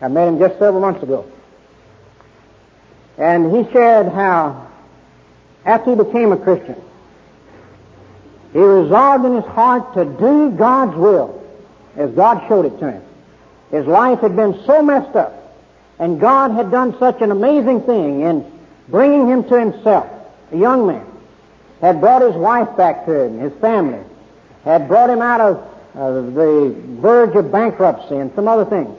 I 0.00 0.08
met 0.08 0.28
him 0.28 0.38
just 0.38 0.58
several 0.58 0.80
months 0.80 1.02
ago. 1.02 1.26
And 3.18 3.54
he 3.54 3.70
shared 3.72 4.08
how, 4.08 4.68
after 5.64 5.90
he 5.90 5.96
became 5.96 6.32
a 6.32 6.36
Christian, 6.36 6.76
he 8.52 8.58
resolved 8.58 9.24
in 9.24 9.34
his 9.36 9.44
heart 9.44 9.94
to 9.94 10.04
do 10.04 10.50
God's 10.50 10.96
will 10.96 11.42
as 11.96 12.10
God 12.10 12.46
showed 12.48 12.66
it 12.66 12.78
to 12.80 12.90
him. 12.90 13.02
His 13.70 13.86
life 13.86 14.20
had 14.20 14.36
been 14.36 14.62
so 14.66 14.82
messed 14.82 15.16
up, 15.16 15.58
and 15.98 16.20
God 16.20 16.50
had 16.50 16.70
done 16.70 16.98
such 16.98 17.22
an 17.22 17.30
amazing 17.30 17.82
thing 17.82 18.20
in 18.20 18.44
bringing 18.88 19.28
him 19.28 19.44
to 19.44 19.58
himself. 19.58 20.06
A 20.52 20.56
young 20.56 20.86
man 20.86 21.06
had 21.80 22.00
brought 22.00 22.22
his 22.22 22.34
wife 22.34 22.76
back 22.76 23.06
to 23.06 23.24
him, 23.24 23.38
his 23.38 23.52
family, 23.54 24.02
had 24.64 24.88
brought 24.88 25.08
him 25.08 25.22
out 25.22 25.40
of 25.40 25.56
uh, 25.94 26.12
the 26.12 26.74
verge 27.00 27.34
of 27.34 27.50
bankruptcy 27.50 28.16
and 28.16 28.32
some 28.34 28.48
other 28.48 28.64
things. 28.64 28.96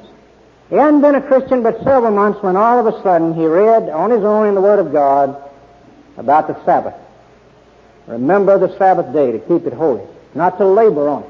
He 0.70 0.76
hadn't 0.76 1.02
been 1.02 1.16
a 1.16 1.22
Christian 1.22 1.62
but 1.62 1.78
several 1.84 2.12
months 2.12 2.42
when 2.42 2.56
all 2.56 2.80
of 2.80 2.92
a 2.92 3.02
sudden 3.04 3.36
he 3.36 3.46
read 3.46 3.90
on 3.90 4.10
his 4.10 4.24
own 4.24 4.48
in 4.48 4.56
the 4.56 4.62
Word 4.62 4.80
of 4.80 4.92
God 4.92 5.40
about 6.18 6.48
the 6.48 6.66
Sabbath. 6.66 6.96
Remember 8.08 8.58
the 8.58 8.78
Sabbath 8.78 9.14
day 9.14 9.32
to 9.32 9.40
keep 9.40 9.66
it 9.66 9.74
holy, 9.74 10.04
not 10.36 10.58
to 10.58 10.66
labor 10.66 11.08
on 11.08 11.24
it. 11.24 11.30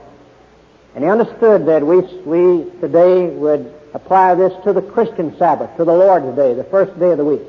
And 0.95 1.03
he 1.03 1.09
understood 1.09 1.65
that 1.67 1.85
we, 1.85 2.01
we 2.25 2.69
today 2.79 3.27
would 3.27 3.73
apply 3.93 4.35
this 4.35 4.53
to 4.63 4.73
the 4.73 4.81
Christian 4.81 5.37
Sabbath, 5.37 5.75
to 5.77 5.85
the 5.85 5.93
Lord's 5.93 6.35
Day, 6.35 6.53
the 6.53 6.63
first 6.63 6.97
day 6.99 7.11
of 7.11 7.17
the 7.17 7.25
week. 7.25 7.41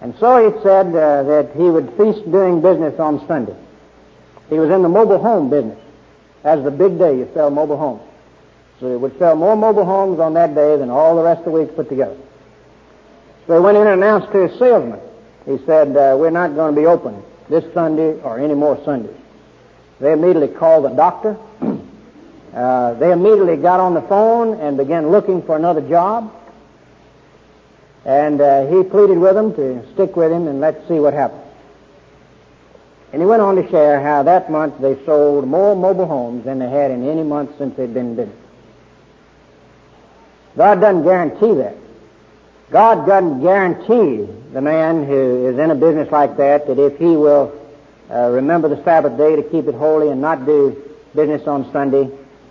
And 0.00 0.14
so 0.18 0.50
he 0.50 0.62
said 0.62 0.88
uh, 0.88 1.22
that 1.24 1.52
he 1.56 1.62
would 1.62 1.90
cease 1.96 2.22
doing 2.24 2.60
business 2.60 2.98
on 3.00 3.26
Sunday. 3.26 3.56
He 4.48 4.58
was 4.58 4.70
in 4.70 4.82
the 4.82 4.88
mobile 4.88 5.18
home 5.18 5.50
business. 5.50 5.78
That's 6.42 6.62
the 6.62 6.70
big 6.70 6.98
day 6.98 7.18
you 7.18 7.28
sell 7.34 7.50
mobile 7.50 7.76
homes. 7.76 8.02
So 8.80 8.90
he 8.90 8.96
would 8.96 9.18
sell 9.18 9.34
more 9.34 9.56
mobile 9.56 9.84
homes 9.84 10.20
on 10.20 10.34
that 10.34 10.54
day 10.54 10.76
than 10.76 10.88
all 10.88 11.16
the 11.16 11.22
rest 11.22 11.40
of 11.40 11.46
the 11.46 11.50
week 11.50 11.74
put 11.74 11.88
together. 11.88 12.16
So 13.46 13.54
he 13.54 13.60
went 13.60 13.76
in 13.76 13.86
and 13.86 14.02
announced 14.02 14.30
to 14.32 14.46
his 14.46 14.58
salesman. 14.58 15.00
He 15.48 15.56
said, 15.64 15.96
uh, 15.96 16.14
we're 16.20 16.28
not 16.28 16.54
going 16.54 16.74
to 16.74 16.80
be 16.80 16.86
open 16.86 17.22
this 17.48 17.64
Sunday 17.72 18.20
or 18.20 18.38
any 18.38 18.52
more 18.52 18.78
Sundays. 18.84 19.16
They 19.98 20.12
immediately 20.12 20.48
called 20.48 20.84
the 20.84 20.90
doctor. 20.90 21.38
uh, 22.54 22.94
they 22.94 23.10
immediately 23.10 23.56
got 23.56 23.80
on 23.80 23.94
the 23.94 24.02
phone 24.02 24.60
and 24.60 24.76
began 24.76 25.08
looking 25.08 25.40
for 25.40 25.56
another 25.56 25.80
job. 25.80 26.34
And 28.04 28.42
uh, 28.42 28.66
he 28.66 28.82
pleaded 28.82 29.16
with 29.16 29.34
them 29.34 29.54
to 29.54 29.90
stick 29.94 30.16
with 30.16 30.30
him 30.30 30.48
and 30.48 30.60
let's 30.60 30.86
see 30.86 31.00
what 31.00 31.14
happens. 31.14 31.44
And 33.14 33.22
he 33.22 33.26
went 33.26 33.40
on 33.40 33.56
to 33.56 33.66
share 33.70 34.02
how 34.02 34.24
that 34.24 34.50
month 34.50 34.78
they 34.82 35.02
sold 35.06 35.48
more 35.48 35.74
mobile 35.74 36.06
homes 36.06 36.44
than 36.44 36.58
they 36.58 36.68
had 36.68 36.90
in 36.90 37.08
any 37.08 37.22
month 37.22 37.56
since 37.56 37.74
they'd 37.74 37.94
been 37.94 38.08
in 38.08 38.16
business. 38.16 38.36
God 40.58 40.82
doesn't 40.82 41.04
guarantee 41.04 41.54
that. 41.54 41.74
God 42.70 43.06
doesn't 43.06 43.40
guarantee 43.40 44.30
the 44.52 44.60
man 44.60 45.06
who 45.06 45.48
is 45.48 45.58
in 45.58 45.70
a 45.70 45.74
business 45.74 46.10
like 46.10 46.36
that 46.36 46.66
that 46.66 46.78
if 46.78 46.98
he 46.98 47.16
will 47.16 47.54
uh, 48.10 48.28
remember 48.30 48.68
the 48.68 48.82
Sabbath 48.84 49.16
day 49.16 49.36
to 49.36 49.42
keep 49.42 49.66
it 49.66 49.74
holy 49.74 50.10
and 50.10 50.20
not 50.20 50.44
do 50.44 50.76
business 51.14 51.46
on 51.46 51.70
Sunday, 51.72 52.10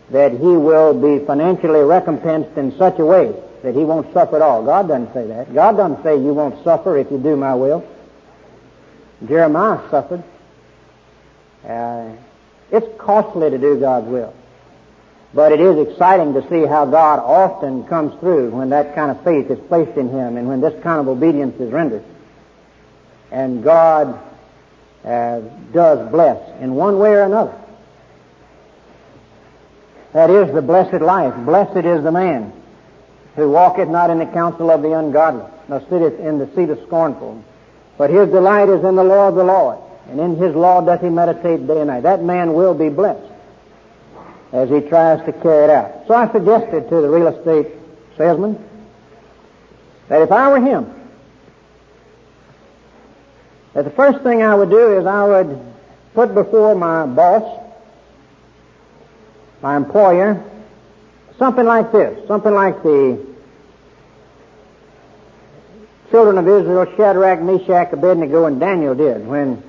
that 0.10 0.32
he 0.32 0.38
will 0.38 0.94
be 0.94 1.24
financially 1.26 1.82
recompensed 1.82 2.58
in 2.58 2.76
such 2.78 3.00
a 3.00 3.06
way 3.06 3.34
that 3.64 3.76
he 3.76 3.84
won't 3.84 4.12
suffer 4.14 4.38
at 4.38 4.42
all. 4.42 4.64
God 4.64 4.88
doesn't 4.88 5.14
say 5.14 5.28
that. 5.28 5.54
God 5.54 5.78
doesn't 5.78 6.04
say 6.04 6.16
you 6.16 6.34
won't 6.34 6.64
suffer 6.64 6.98
if 6.98 7.12
you 7.12 7.18
do 7.18 7.36
my 7.36 7.54
will. 7.54 7.88
Jeremiah 9.28 9.82
suffered. 9.90 10.24
Uh, 11.68 12.12
it's 12.72 12.88
costly 13.00 13.50
to 13.50 13.58
do 13.58 13.80
God's 13.80 14.08
will. 14.08 14.34
But 15.38 15.52
it 15.52 15.60
is 15.60 15.88
exciting 15.88 16.34
to 16.34 16.42
see 16.50 16.66
how 16.66 16.88
God 16.88 17.20
often 17.20 17.84
comes 17.84 18.20
through 18.20 18.50
when 18.50 18.72
that 18.72 18.96
kind 18.96 19.12
of 19.12 19.24
faith 19.24 19.52
is 19.52 19.60
placed 19.68 19.96
in 19.96 20.10
him 20.10 20.36
and 20.36 20.48
when 20.48 20.62
this 20.62 20.74
kind 20.82 21.00
of 21.00 21.08
obedience 21.08 21.60
is 21.60 21.72
rendered. 21.72 22.04
And 23.32 23.64
God 23.64 24.20
uh, 25.06 25.42
does 25.72 26.10
bless 26.10 26.60
in 26.60 26.74
one 26.74 26.98
way 26.98 27.12
or 27.12 27.22
another. 27.22 27.56
That 30.14 30.32
is 30.32 30.52
the 30.56 30.64
blessed 30.64 31.04
life. 31.04 31.36
Blessed 31.46 31.86
is 31.86 32.02
the 32.02 32.12
man 32.12 32.52
who 33.36 33.52
walketh 33.52 33.90
not 33.90 34.10
in 34.10 34.18
the 34.18 34.26
counsel 34.26 34.72
of 34.72 34.82
the 34.82 34.94
ungodly, 34.94 35.46
nor 35.68 35.82
sitteth 35.82 36.20
in 36.20 36.40
the 36.40 36.50
seat 36.56 36.72
of 36.72 36.80
scornful. 36.88 37.44
But 38.00 38.10
his 38.10 38.28
delight 38.30 38.70
is 38.70 38.84
in 38.84 38.96
the 38.96 39.04
law 39.04 39.28
of 39.28 39.36
the 39.36 39.44
Lord, 39.44 39.78
and 40.10 40.20
in 40.20 40.36
his 40.38 40.56
law 40.56 40.82
doth 40.82 41.02
he 41.02 41.10
meditate 41.10 41.68
day 41.68 41.78
and 41.78 41.90
night. 41.90 42.02
That 42.02 42.24
man 42.24 42.56
will 42.56 42.74
be 42.74 42.90
blessed 42.90 43.37
as 44.52 44.70
he 44.70 44.82
tries 44.82 45.24
to 45.26 45.34
carry 45.34 45.66
it 45.66 45.70
out. 45.70 46.08
So 46.08 46.14
I 46.14 46.32
suggested 46.32 46.90
to 46.90 47.02
the 47.02 47.10
real 47.10 47.28
estate 47.28 47.68
salesman 48.18 48.64
that 50.08 50.22
if 50.22 50.32
I 50.32 50.50
were 50.50 50.62
him, 50.62 50.94
that 53.74 53.84
the 53.84 53.92
first 53.92 54.24
thing 54.24 54.42
I 54.42 54.56
would 54.56 54.70
do 54.70 54.98
is 54.98 55.06
I 55.06 55.24
would 55.24 55.74
put 56.14 56.34
before 56.34 56.76
my 56.76 57.06
boss, 57.06 57.44
my 59.62 59.76
employer, 59.76 60.44
something 61.38 61.66
like 61.66 61.92
this, 61.92 62.28
something 62.28 62.54
like 62.54 62.82
the 62.84 63.26
children 66.10 66.38
of 66.38 66.48
Israel, 66.48 66.86
Shadrach, 66.96 67.42
Meshach, 67.42 67.92
Abednego, 67.92 68.46
and 68.46 68.60
Daniel 68.60 68.96
did 68.96 69.28
when 69.28 69.62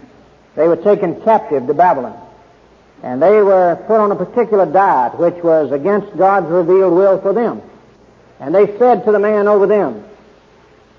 they 0.54 0.68
were 0.68 0.76
taken 0.76 1.20
captive 1.22 1.66
to 1.66 1.74
Babylon. 1.74 2.27
And 3.02 3.22
they 3.22 3.42
were 3.42 3.76
put 3.86 4.00
on 4.00 4.10
a 4.10 4.16
particular 4.16 4.66
diet 4.66 5.18
which 5.18 5.42
was 5.42 5.70
against 5.70 6.16
God's 6.16 6.48
revealed 6.48 6.92
will 6.92 7.20
for 7.20 7.32
them. 7.32 7.62
And 8.40 8.54
they 8.54 8.66
said 8.78 9.04
to 9.04 9.12
the 9.12 9.18
man 9.18 9.46
over 9.48 9.66
them, 9.66 10.04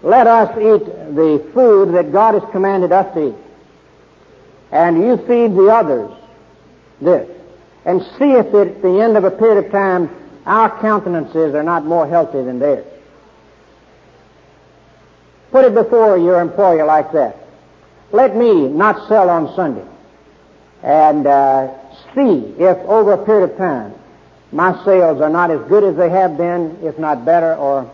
let 0.01 0.27
us 0.27 0.49
eat 0.57 0.85
the 1.15 1.51
food 1.53 1.93
that 1.93 2.11
God 2.11 2.35
has 2.35 2.51
commanded 2.51 2.91
us 2.91 3.13
to 3.13 3.29
eat. 3.29 3.35
And 4.71 5.01
you 5.01 5.17
feed 5.17 5.55
the 5.55 5.67
others 5.69 6.11
this. 7.01 7.29
And 7.85 8.01
see 8.17 8.31
if 8.31 8.47
at 8.53 8.81
the 8.81 9.01
end 9.01 9.17
of 9.17 9.23
a 9.23 9.31
period 9.31 9.65
of 9.65 9.71
time 9.71 10.09
our 10.45 10.79
countenances 10.79 11.53
are 11.53 11.63
not 11.63 11.85
more 11.85 12.07
healthy 12.07 12.43
than 12.43 12.59
theirs. 12.59 12.85
Put 15.51 15.65
it 15.65 15.73
before 15.73 16.17
your 16.17 16.39
employer 16.39 16.85
like 16.85 17.11
that. 17.13 17.35
Let 18.11 18.35
me 18.35 18.67
not 18.67 19.07
sell 19.07 19.29
on 19.29 19.53
Sunday. 19.55 19.85
And 20.83 21.27
uh, 21.27 21.73
see 22.15 22.53
if 22.57 22.77
over 22.79 23.13
a 23.13 23.25
period 23.25 23.51
of 23.51 23.57
time 23.57 23.93
my 24.51 24.83
sales 24.83 25.21
are 25.21 25.29
not 25.29 25.51
as 25.51 25.61
good 25.69 25.83
as 25.83 25.95
they 25.95 26.09
have 26.09 26.37
been, 26.37 26.79
if 26.81 26.97
not 26.97 27.23
better, 27.23 27.55
or 27.55 27.89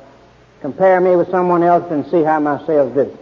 compare 0.62 1.02
me 1.02 1.16
with 1.16 1.30
someone 1.30 1.64
else 1.64 1.92
and 1.92 2.06
see 2.10 2.24
how 2.24 2.40
my 2.40 2.66
sales 2.66 2.94
do. 2.94 3.18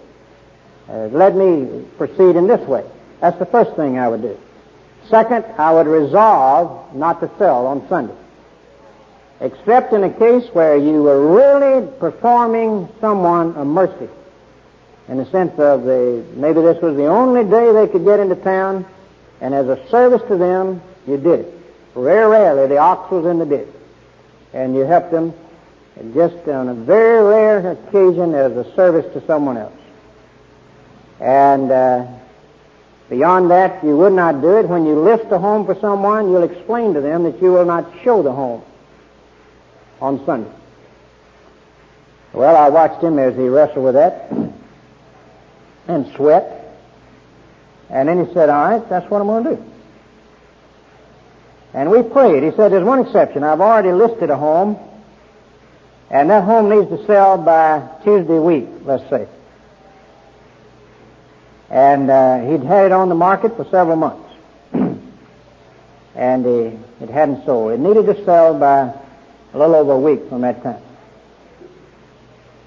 Uh, 0.87 1.07
let 1.07 1.35
me 1.35 1.85
proceed 1.97 2.35
in 2.35 2.47
this 2.47 2.65
way. 2.67 2.83
That's 3.21 3.37
the 3.39 3.45
first 3.45 3.75
thing 3.75 3.97
I 3.97 4.07
would 4.07 4.21
do. 4.21 4.37
Second, 5.09 5.45
I 5.57 5.73
would 5.73 5.87
resolve 5.87 6.95
not 6.95 7.19
to 7.21 7.31
sell 7.37 7.65
on 7.67 7.87
Sunday. 7.89 8.15
Except 9.39 9.93
in 9.93 10.03
a 10.03 10.09
case 10.09 10.47
where 10.53 10.77
you 10.77 11.03
were 11.03 11.35
really 11.35 11.87
performing 11.99 12.87
someone 13.01 13.55
a 13.57 13.65
mercy. 13.65 14.09
In 15.09 15.17
the 15.17 15.25
sense 15.25 15.57
of 15.59 15.83
the, 15.83 16.23
maybe 16.35 16.61
this 16.61 16.81
was 16.81 16.95
the 16.95 17.07
only 17.07 17.43
day 17.43 17.73
they 17.73 17.87
could 17.87 18.05
get 18.05 18.19
into 18.19 18.35
town, 18.35 18.85
and 19.43 19.53
as 19.53 19.67
a 19.67 19.89
service 19.89 20.21
to 20.29 20.37
them, 20.37 20.81
you 21.05 21.17
did 21.17 21.41
it. 21.41 21.53
Very 21.95 22.25
rarely 22.29 22.65
the 22.67 22.77
ox 22.77 23.11
was 23.11 23.25
in 23.25 23.39
the 23.39 23.45
ditch. 23.45 23.67
And 24.53 24.73
you 24.73 24.85
helped 24.85 25.11
them 25.11 25.33
just 26.13 26.47
on 26.47 26.69
a 26.69 26.73
very 26.73 27.21
rare 27.21 27.71
occasion 27.71 28.33
as 28.35 28.53
a 28.53 28.73
service 28.73 29.05
to 29.13 29.25
someone 29.27 29.57
else. 29.57 29.73
And 31.19 31.69
uh, 31.69 32.07
beyond 33.09 33.51
that, 33.51 33.83
you 33.83 33.97
would 33.97 34.13
not 34.13 34.39
do 34.39 34.59
it. 34.59 34.69
When 34.69 34.85
you 34.85 34.97
list 35.01 35.25
a 35.29 35.37
home 35.37 35.65
for 35.65 35.75
someone, 35.75 36.31
you'll 36.31 36.43
explain 36.43 36.93
to 36.93 37.01
them 37.01 37.23
that 37.23 37.41
you 37.41 37.51
will 37.51 37.65
not 37.65 37.91
show 38.01 38.23
the 38.23 38.31
home 38.31 38.63
on 39.99 40.25
Sunday. 40.25 40.51
Well, 42.31 42.55
I 42.55 42.69
watched 42.69 43.03
him 43.03 43.19
as 43.19 43.35
he 43.35 43.49
wrestled 43.49 43.83
with 43.83 43.95
that 43.95 44.31
and 45.89 46.09
sweat. 46.15 46.62
And 47.89 48.07
then 48.07 48.25
he 48.25 48.33
said, 48.33 48.49
all 48.49 48.69
right, 48.69 48.89
that's 48.89 49.09
what 49.09 49.21
I'm 49.21 49.27
going 49.27 49.43
to 49.43 49.55
do. 49.55 49.63
And 51.73 51.89
we 51.89 52.03
prayed. 52.03 52.43
He 52.43 52.51
said, 52.51 52.71
there's 52.71 52.83
one 52.83 52.99
exception. 52.99 53.43
I've 53.43 53.61
already 53.61 53.91
listed 53.91 54.29
a 54.29 54.37
home, 54.37 54.77
and 56.09 56.29
that 56.29 56.43
home 56.43 56.69
needs 56.69 56.89
to 56.89 57.05
sell 57.05 57.37
by 57.37 57.87
Tuesday 58.03 58.39
week, 58.39 58.67
let's 58.83 59.07
say. 59.09 59.27
And 61.69 62.09
uh, 62.09 62.41
he'd 62.41 62.63
had 62.63 62.87
it 62.87 62.91
on 62.91 63.09
the 63.09 63.15
market 63.15 63.55
for 63.55 63.65
several 63.71 63.95
months. 63.95 64.29
and 64.73 66.45
uh, 66.45 66.77
it 67.01 67.09
hadn't 67.09 67.43
sold. 67.45 67.73
It 67.73 67.79
needed 67.79 68.05
to 68.05 68.23
sell 68.23 68.57
by 68.57 68.93
a 69.53 69.57
little 69.57 69.75
over 69.75 69.93
a 69.93 69.99
week 69.99 70.29
from 70.29 70.41
that 70.41 70.61
time. 70.61 70.81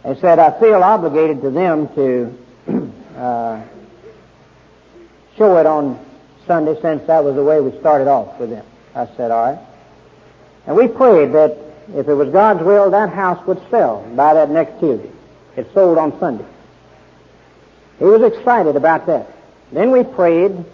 He 0.06 0.14
said, 0.20 0.38
I 0.38 0.58
feel 0.58 0.82
obligated 0.82 1.42
to 1.42 1.50
them 1.50 1.88
to 1.94 2.38
uh, 3.16 3.62
show 5.36 5.58
it 5.58 5.66
on 5.66 5.98
Sunday 6.46 6.80
since 6.80 7.06
that 7.06 7.24
was 7.24 7.34
the 7.34 7.44
way 7.44 7.60
we 7.60 7.78
started 7.80 8.08
off 8.08 8.38
with 8.38 8.50
them. 8.50 8.64
I 8.94 9.06
said, 9.16 9.30
all 9.30 9.52
right. 9.52 9.58
And 10.66 10.76
we 10.76 10.88
prayed 10.88 11.32
that 11.32 11.56
if 11.94 12.08
it 12.08 12.14
was 12.14 12.30
God's 12.30 12.62
will, 12.62 12.90
that 12.90 13.10
house 13.10 13.44
would 13.46 13.60
sell 13.70 14.02
by 14.14 14.34
that 14.34 14.50
next 14.50 14.80
Tuesday. 14.80 15.10
It 15.56 15.72
sold 15.72 15.98
on 15.98 16.18
Sunday. 16.18 16.46
He 17.98 18.04
was 18.04 18.22
excited 18.22 18.76
about 18.76 19.06
that. 19.06 19.30
Then 19.72 19.90
we 19.90 20.04
prayed 20.04 20.64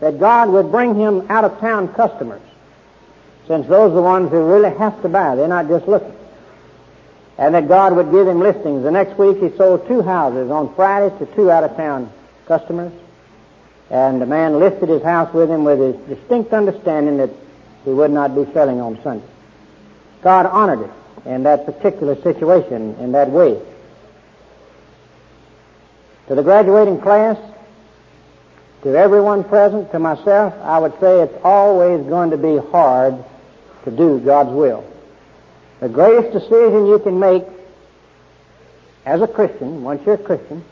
that 0.00 0.18
God 0.20 0.50
would 0.50 0.70
bring 0.70 0.94
him 0.94 1.26
out 1.30 1.44
of 1.44 1.58
town 1.60 1.92
customers, 1.94 2.42
since 3.46 3.66
those 3.66 3.92
are 3.92 3.94
the 3.94 4.02
ones 4.02 4.30
who 4.30 4.44
really 4.44 4.76
have 4.76 5.00
to 5.02 5.08
buy. 5.08 5.34
They're 5.36 5.48
not 5.48 5.68
just 5.68 5.86
looking. 5.88 6.14
And 7.38 7.54
that 7.54 7.66
God 7.66 7.96
would 7.96 8.12
give 8.12 8.28
him 8.28 8.40
listings. 8.40 8.82
The 8.82 8.90
next 8.90 9.18
week 9.18 9.38
he 9.38 9.56
sold 9.56 9.88
two 9.88 10.02
houses 10.02 10.50
on 10.50 10.74
Friday 10.74 11.16
to 11.18 11.26
two 11.34 11.50
out 11.50 11.64
of 11.64 11.76
town 11.76 12.12
customers. 12.46 12.92
And 13.90 14.20
the 14.20 14.26
man 14.26 14.58
listed 14.58 14.88
his 14.88 15.02
house 15.02 15.32
with 15.34 15.50
him 15.50 15.64
with 15.64 15.78
his 15.78 16.18
distinct 16.18 16.52
understanding 16.52 17.18
that 17.18 17.30
he 17.84 17.90
would 17.90 18.10
not 18.10 18.34
be 18.34 18.50
selling 18.52 18.80
on 18.80 19.00
Sunday. 19.02 19.26
God 20.22 20.46
honored 20.46 20.80
it 20.80 20.90
in 21.26 21.42
that 21.42 21.66
particular 21.66 22.20
situation 22.22 22.96
in 22.98 23.12
that 23.12 23.30
way. 23.30 23.60
To 26.28 26.34
the 26.34 26.42
graduating 26.42 27.00
class, 27.00 27.36
to 28.82 28.96
everyone 28.96 29.44
present, 29.44 29.90
to 29.92 29.98
myself, 29.98 30.54
I 30.62 30.78
would 30.78 30.98
say 31.00 31.22
it's 31.22 31.38
always 31.44 32.06
going 32.06 32.30
to 32.30 32.38
be 32.38 32.56
hard 32.70 33.22
to 33.84 33.90
do 33.90 34.18
God's 34.20 34.50
will. 34.50 34.84
The 35.80 35.88
greatest 35.88 36.32
decision 36.32 36.86
you 36.86 36.98
can 36.98 37.18
make 37.18 37.44
as 39.04 39.20
a 39.20 39.26
Christian, 39.26 39.82
once 39.82 40.02
you're 40.06 40.14
a 40.14 40.18
Christian, 40.18 40.64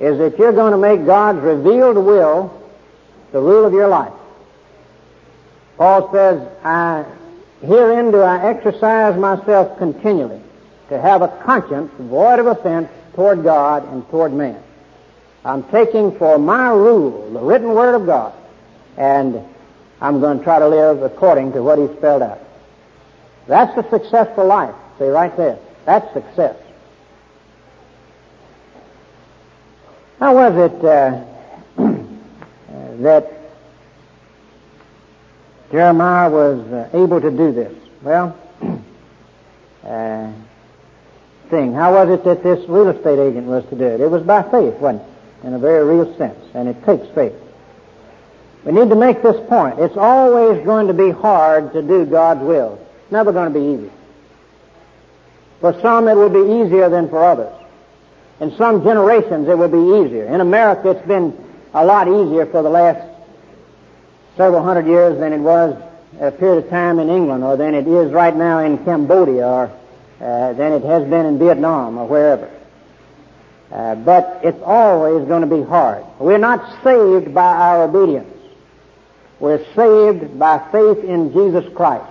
is 0.00 0.18
that 0.18 0.38
you're 0.38 0.52
going 0.52 0.72
to 0.72 0.78
make 0.78 1.06
God's 1.06 1.40
revealed 1.40 1.96
will 1.96 2.62
the 3.32 3.40
rule 3.40 3.64
of 3.64 3.72
your 3.72 3.88
life. 3.88 4.12
Paul 5.76 6.12
says, 6.12 6.48
I, 6.62 7.04
herein 7.60 8.10
do 8.10 8.20
I 8.20 8.50
exercise 8.50 9.18
myself 9.18 9.78
continually 9.78 10.40
to 10.88 11.00
have 11.00 11.22
a 11.22 11.28
conscience 11.44 11.90
void 11.98 12.38
of 12.38 12.46
offense 12.46 12.88
toward 13.14 13.42
God 13.42 13.90
and 13.92 14.08
toward 14.10 14.32
man. 14.32 14.62
I'm 15.44 15.64
taking 15.64 16.16
for 16.18 16.38
my 16.38 16.70
rule 16.70 17.32
the 17.32 17.40
written 17.40 17.70
word 17.70 17.94
of 17.94 18.06
God, 18.06 18.32
and 18.96 19.42
I'm 20.00 20.20
going 20.20 20.38
to 20.38 20.44
try 20.44 20.58
to 20.58 20.68
live 20.68 21.02
according 21.02 21.52
to 21.52 21.62
what 21.62 21.78
he 21.78 21.86
spelled 21.96 22.22
out. 22.22 22.40
That's 23.46 23.76
a 23.76 23.88
successful 23.90 24.46
life. 24.46 24.74
See 24.98 25.06
right 25.06 25.36
there. 25.36 25.58
That's 25.84 26.12
success. 26.12 26.56
How 30.22 30.36
was 30.36 30.70
it 30.70 30.84
uh, 30.84 31.24
that 33.02 33.32
Jeremiah 35.72 36.30
was 36.30 36.60
uh, 36.72 36.90
able 36.94 37.20
to 37.20 37.30
do 37.32 37.50
this? 37.50 37.76
Well, 38.02 38.38
uh, 39.84 40.30
thing. 41.50 41.74
How 41.74 41.94
was 41.94 42.10
it 42.10 42.22
that 42.22 42.44
this 42.44 42.68
real 42.68 42.90
estate 42.90 43.18
agent 43.18 43.48
was 43.48 43.64
to 43.70 43.74
do 43.74 43.84
it? 43.84 44.00
It 44.00 44.08
was 44.08 44.22
by 44.22 44.44
faith, 44.44 44.74
wasn't 44.74 45.02
it? 45.02 45.46
In 45.48 45.54
a 45.54 45.58
very 45.58 45.84
real 45.96 46.16
sense, 46.16 46.38
and 46.54 46.68
it 46.68 46.84
takes 46.84 47.08
faith. 47.16 47.34
We 48.64 48.70
need 48.70 48.90
to 48.90 48.94
make 48.94 49.24
this 49.24 49.44
point. 49.48 49.80
It's 49.80 49.96
always 49.96 50.64
going 50.64 50.86
to 50.86 50.94
be 50.94 51.10
hard 51.10 51.72
to 51.72 51.82
do 51.82 52.06
God's 52.06 52.42
will. 52.42 52.78
It's 53.02 53.10
never 53.10 53.32
going 53.32 53.52
to 53.52 53.58
be 53.58 53.66
easy. 53.74 53.92
For 55.58 55.72
some, 55.80 56.06
it 56.06 56.14
will 56.14 56.30
be 56.30 56.62
easier 56.62 56.88
than 56.88 57.08
for 57.08 57.24
others. 57.24 57.52
In 58.40 58.56
some 58.56 58.82
generations, 58.82 59.48
it 59.48 59.56
will 59.56 59.68
be 59.68 60.06
easier. 60.06 60.24
In 60.26 60.40
America, 60.40 60.90
it's 60.90 61.06
been 61.06 61.36
a 61.74 61.84
lot 61.84 62.08
easier 62.08 62.46
for 62.46 62.62
the 62.62 62.70
last 62.70 63.00
several 64.36 64.62
hundred 64.62 64.86
years 64.86 65.18
than 65.18 65.32
it 65.32 65.38
was 65.38 65.76
a 66.20 66.30
period 66.30 66.64
of 66.64 66.70
time 66.70 66.98
in 66.98 67.08
England 67.08 67.44
or 67.44 67.56
than 67.56 67.74
it 67.74 67.86
is 67.86 68.12
right 68.12 68.34
now 68.34 68.58
in 68.58 68.82
Cambodia 68.84 69.46
or 69.46 69.78
uh, 70.20 70.52
than 70.52 70.72
it 70.72 70.82
has 70.84 71.08
been 71.08 71.26
in 71.26 71.38
Vietnam 71.38 71.98
or 71.98 72.06
wherever. 72.06 72.50
Uh, 73.70 73.94
but 73.96 74.40
it's 74.42 74.60
always 74.64 75.26
going 75.26 75.40
to 75.40 75.56
be 75.56 75.62
hard. 75.62 76.04
We're 76.18 76.38
not 76.38 76.82
saved 76.84 77.34
by 77.34 77.54
our 77.54 77.84
obedience. 77.84 78.28
We're 79.40 79.64
saved 79.74 80.38
by 80.38 80.58
faith 80.70 81.02
in 81.02 81.32
Jesus 81.32 81.64
Christ, 81.74 82.08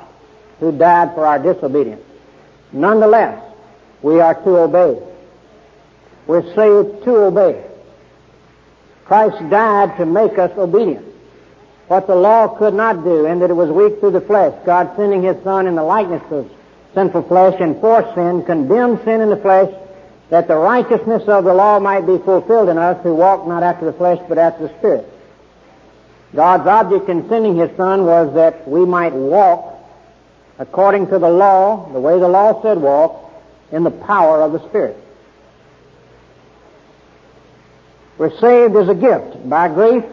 who 0.60 0.78
died 0.78 1.14
for 1.14 1.26
our 1.26 1.40
disobedience. 1.40 2.02
Nonetheless, 2.74 3.42
we 4.02 4.20
are 4.20 4.34
to 4.34 4.58
obey. 4.58 5.02
We're 6.28 6.44
saved 6.56 7.04
to 7.04 7.16
obey. 7.26 7.66
Christ 9.06 9.50
died 9.50 9.98
to 9.98 10.06
make 10.06 10.38
us 10.38 10.52
obedient. 10.58 11.06
What 11.88 12.08
the 12.08 12.16
law 12.16 12.48
could 12.48 12.74
not 12.74 13.04
do, 13.04 13.26
and 13.26 13.42
that 13.42 13.50
it 13.50 13.56
was 13.56 13.70
weak 13.70 14.00
through 14.00 14.12
the 14.12 14.22
flesh, 14.22 14.54
God 14.66 14.94
sending 14.96 15.24
His 15.24 15.42
Son 15.44 15.68
in 15.68 15.76
the 15.76 15.84
likeness 15.84 16.24
of 16.32 16.50
sinful 16.94 17.24
flesh 17.24 17.60
and 17.60 17.80
for 17.82 18.10
sin, 18.16 18.44
condemned 18.46 19.02
sin 19.04 19.20
in 19.20 19.30
the 19.30 19.38
flesh, 19.38 19.74
that 20.30 20.48
the 20.48 20.56
righteousness 20.56 21.24
of 21.28 21.44
the 21.44 21.54
law 21.54 21.80
might 21.80 22.08
be 22.08 22.18
fulfilled 22.20 22.70
in 22.70 22.78
us 22.78 23.02
who 23.04 23.14
walk 23.14 23.46
not 23.46 23.64
after 23.64 23.86
the 23.86 23.94
flesh 23.94 24.20
but 24.30 24.38
after 24.38 24.68
the 24.68 24.78
Spirit. 24.78 25.06
God's 26.34 26.66
object 26.66 27.10
in 27.10 27.28
sending 27.28 27.58
His 27.58 27.76
Son 27.76 28.06
was 28.06 28.34
that 28.36 28.66
we 28.68 28.86
might 28.86 29.12
walk 29.12 29.78
according 30.58 31.08
to 31.08 31.20
the 31.20 31.30
law, 31.30 31.92
the 31.92 32.00
way 32.00 32.20
the 32.20 32.28
law 32.28 32.62
said 32.62 32.78
walk, 32.78 33.30
in 33.72 33.84
the 33.84 33.92
power 33.92 34.42
of 34.42 34.54
the 34.54 34.66
Spirit. 34.70 34.96
We're 38.22 38.38
saved 38.38 38.76
as 38.76 38.88
a 38.88 38.94
gift 38.94 39.50
by 39.50 39.68
grace 39.70 40.06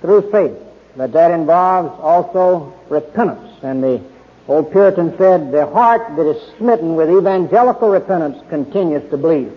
through 0.00 0.30
faith, 0.30 0.56
but 0.96 1.12
that 1.12 1.30
involves 1.30 1.90
also 2.00 2.72
repentance. 2.88 3.52
And 3.62 3.84
the 3.84 4.02
old 4.48 4.72
Puritan 4.72 5.14
said, 5.18 5.52
the 5.52 5.66
heart 5.66 6.16
that 6.16 6.26
is 6.26 6.56
smitten 6.56 6.94
with 6.94 7.10
evangelical 7.10 7.90
repentance 7.90 8.38
continues 8.48 9.10
to 9.10 9.18
bleed. 9.18 9.52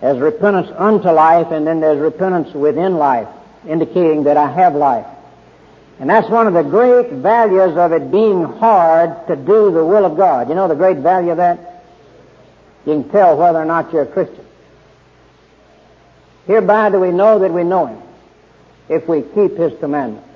There's 0.00 0.20
repentance 0.20 0.68
unto 0.78 1.10
life, 1.10 1.48
and 1.50 1.66
then 1.66 1.80
there's 1.80 1.98
repentance 1.98 2.54
within 2.54 2.94
life, 2.94 3.26
indicating 3.66 4.22
that 4.22 4.36
I 4.36 4.52
have 4.52 4.76
life. 4.76 5.06
And 5.98 6.08
that's 6.08 6.28
one 6.28 6.46
of 6.46 6.54
the 6.54 6.62
great 6.62 7.10
values 7.14 7.76
of 7.76 7.90
it 7.90 8.12
being 8.12 8.44
hard 8.44 9.26
to 9.26 9.34
do 9.34 9.72
the 9.72 9.84
will 9.84 10.04
of 10.04 10.16
God. 10.16 10.48
You 10.48 10.54
know 10.54 10.68
the 10.68 10.76
great 10.76 10.98
value 10.98 11.32
of 11.32 11.38
that? 11.38 11.84
You 12.86 12.92
can 12.92 13.10
tell 13.10 13.36
whether 13.36 13.58
or 13.58 13.64
not 13.64 13.92
you're 13.92 14.02
a 14.02 14.06
Christian. 14.06 14.46
Hereby 16.46 16.90
do 16.90 17.00
we 17.00 17.10
know 17.10 17.38
that 17.38 17.52
we 17.52 17.64
know 17.64 17.86
Him, 17.86 18.02
if 18.88 19.08
we 19.08 19.22
keep 19.22 19.56
His 19.56 19.78
commandments. 19.78 20.28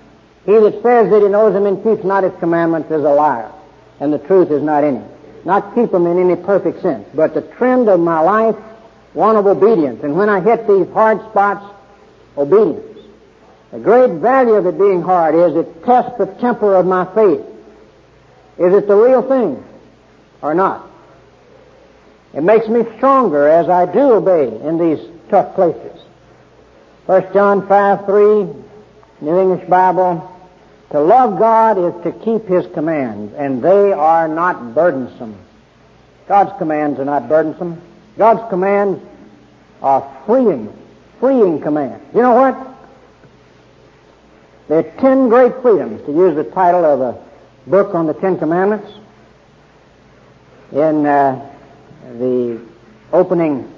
He 0.44 0.52
that 0.52 0.82
says 0.82 1.10
that 1.10 1.22
he 1.22 1.28
knows 1.28 1.54
Him 1.54 1.66
and 1.66 1.82
keeps 1.82 2.04
not 2.04 2.22
His 2.22 2.32
commandments 2.38 2.90
is 2.90 3.02
a 3.02 3.10
liar, 3.10 3.50
and 4.00 4.12
the 4.12 4.18
truth 4.18 4.50
is 4.50 4.62
not 4.62 4.84
in 4.84 4.96
him. 4.96 5.08
Not 5.44 5.74
keep 5.74 5.92
them 5.92 6.06
in 6.06 6.18
any 6.18 6.34
perfect 6.34 6.82
sense, 6.82 7.08
but 7.14 7.34
the 7.34 7.42
trend 7.42 7.88
of 7.88 8.00
my 8.00 8.20
life, 8.20 8.56
one 9.12 9.36
of 9.36 9.46
obedience. 9.46 10.02
And 10.02 10.16
when 10.16 10.28
I 10.28 10.40
hit 10.40 10.66
these 10.66 10.88
hard 10.88 11.20
spots, 11.30 11.64
obedience. 12.36 12.98
The 13.72 13.78
great 13.78 14.12
value 14.20 14.54
of 14.54 14.66
it 14.66 14.78
being 14.78 15.02
hard 15.02 15.34
is 15.34 15.56
it 15.56 15.84
tests 15.84 16.18
the 16.18 16.26
temper 16.40 16.74
of 16.74 16.86
my 16.86 17.04
faith. 17.14 17.40
Is 18.58 18.74
it 18.74 18.88
the 18.88 18.96
real 18.96 19.22
thing 19.22 19.62
or 20.42 20.54
not? 20.54 20.88
It 22.34 22.42
makes 22.42 22.68
me 22.68 22.84
stronger 22.96 23.48
as 23.48 23.68
I 23.68 23.86
do 23.86 24.12
obey 24.12 24.48
in 24.66 24.78
these 24.78 24.98
tough 25.30 25.54
places. 25.54 25.95
1 27.06 27.32
John 27.32 27.68
5, 27.68 28.04
3, 28.04 28.14
New 29.20 29.40
English 29.40 29.68
Bible, 29.68 30.28
to 30.90 30.98
love 30.98 31.38
God 31.38 31.78
is 31.78 32.02
to 32.02 32.10
keep 32.24 32.48
His 32.48 32.66
commands, 32.74 33.32
and 33.34 33.62
they 33.62 33.92
are 33.92 34.26
not 34.26 34.74
burdensome. 34.74 35.38
God's 36.26 36.58
commands 36.58 36.98
are 36.98 37.04
not 37.04 37.28
burdensome. 37.28 37.80
God's 38.18 38.50
commands 38.50 39.00
are 39.82 40.22
freeing, 40.26 40.76
freeing 41.20 41.60
commands. 41.60 42.04
You 42.12 42.22
know 42.22 42.34
what? 42.34 42.74
There 44.66 44.78
are 44.80 45.00
ten 45.00 45.28
great 45.28 45.62
freedoms, 45.62 46.04
to 46.06 46.12
use 46.12 46.34
the 46.34 46.42
title 46.42 46.84
of 46.84 47.00
a 47.00 47.24
book 47.70 47.94
on 47.94 48.08
the 48.08 48.14
Ten 48.14 48.36
Commandments. 48.36 48.90
In 50.72 51.06
uh, 51.06 51.52
the 52.18 52.60
opening 53.12 53.72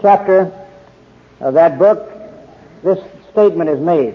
chapter 0.00 0.65
of 1.40 1.54
that 1.54 1.78
book, 1.78 2.10
this 2.82 2.98
statement 3.32 3.70
is 3.70 3.80
made. 3.80 4.14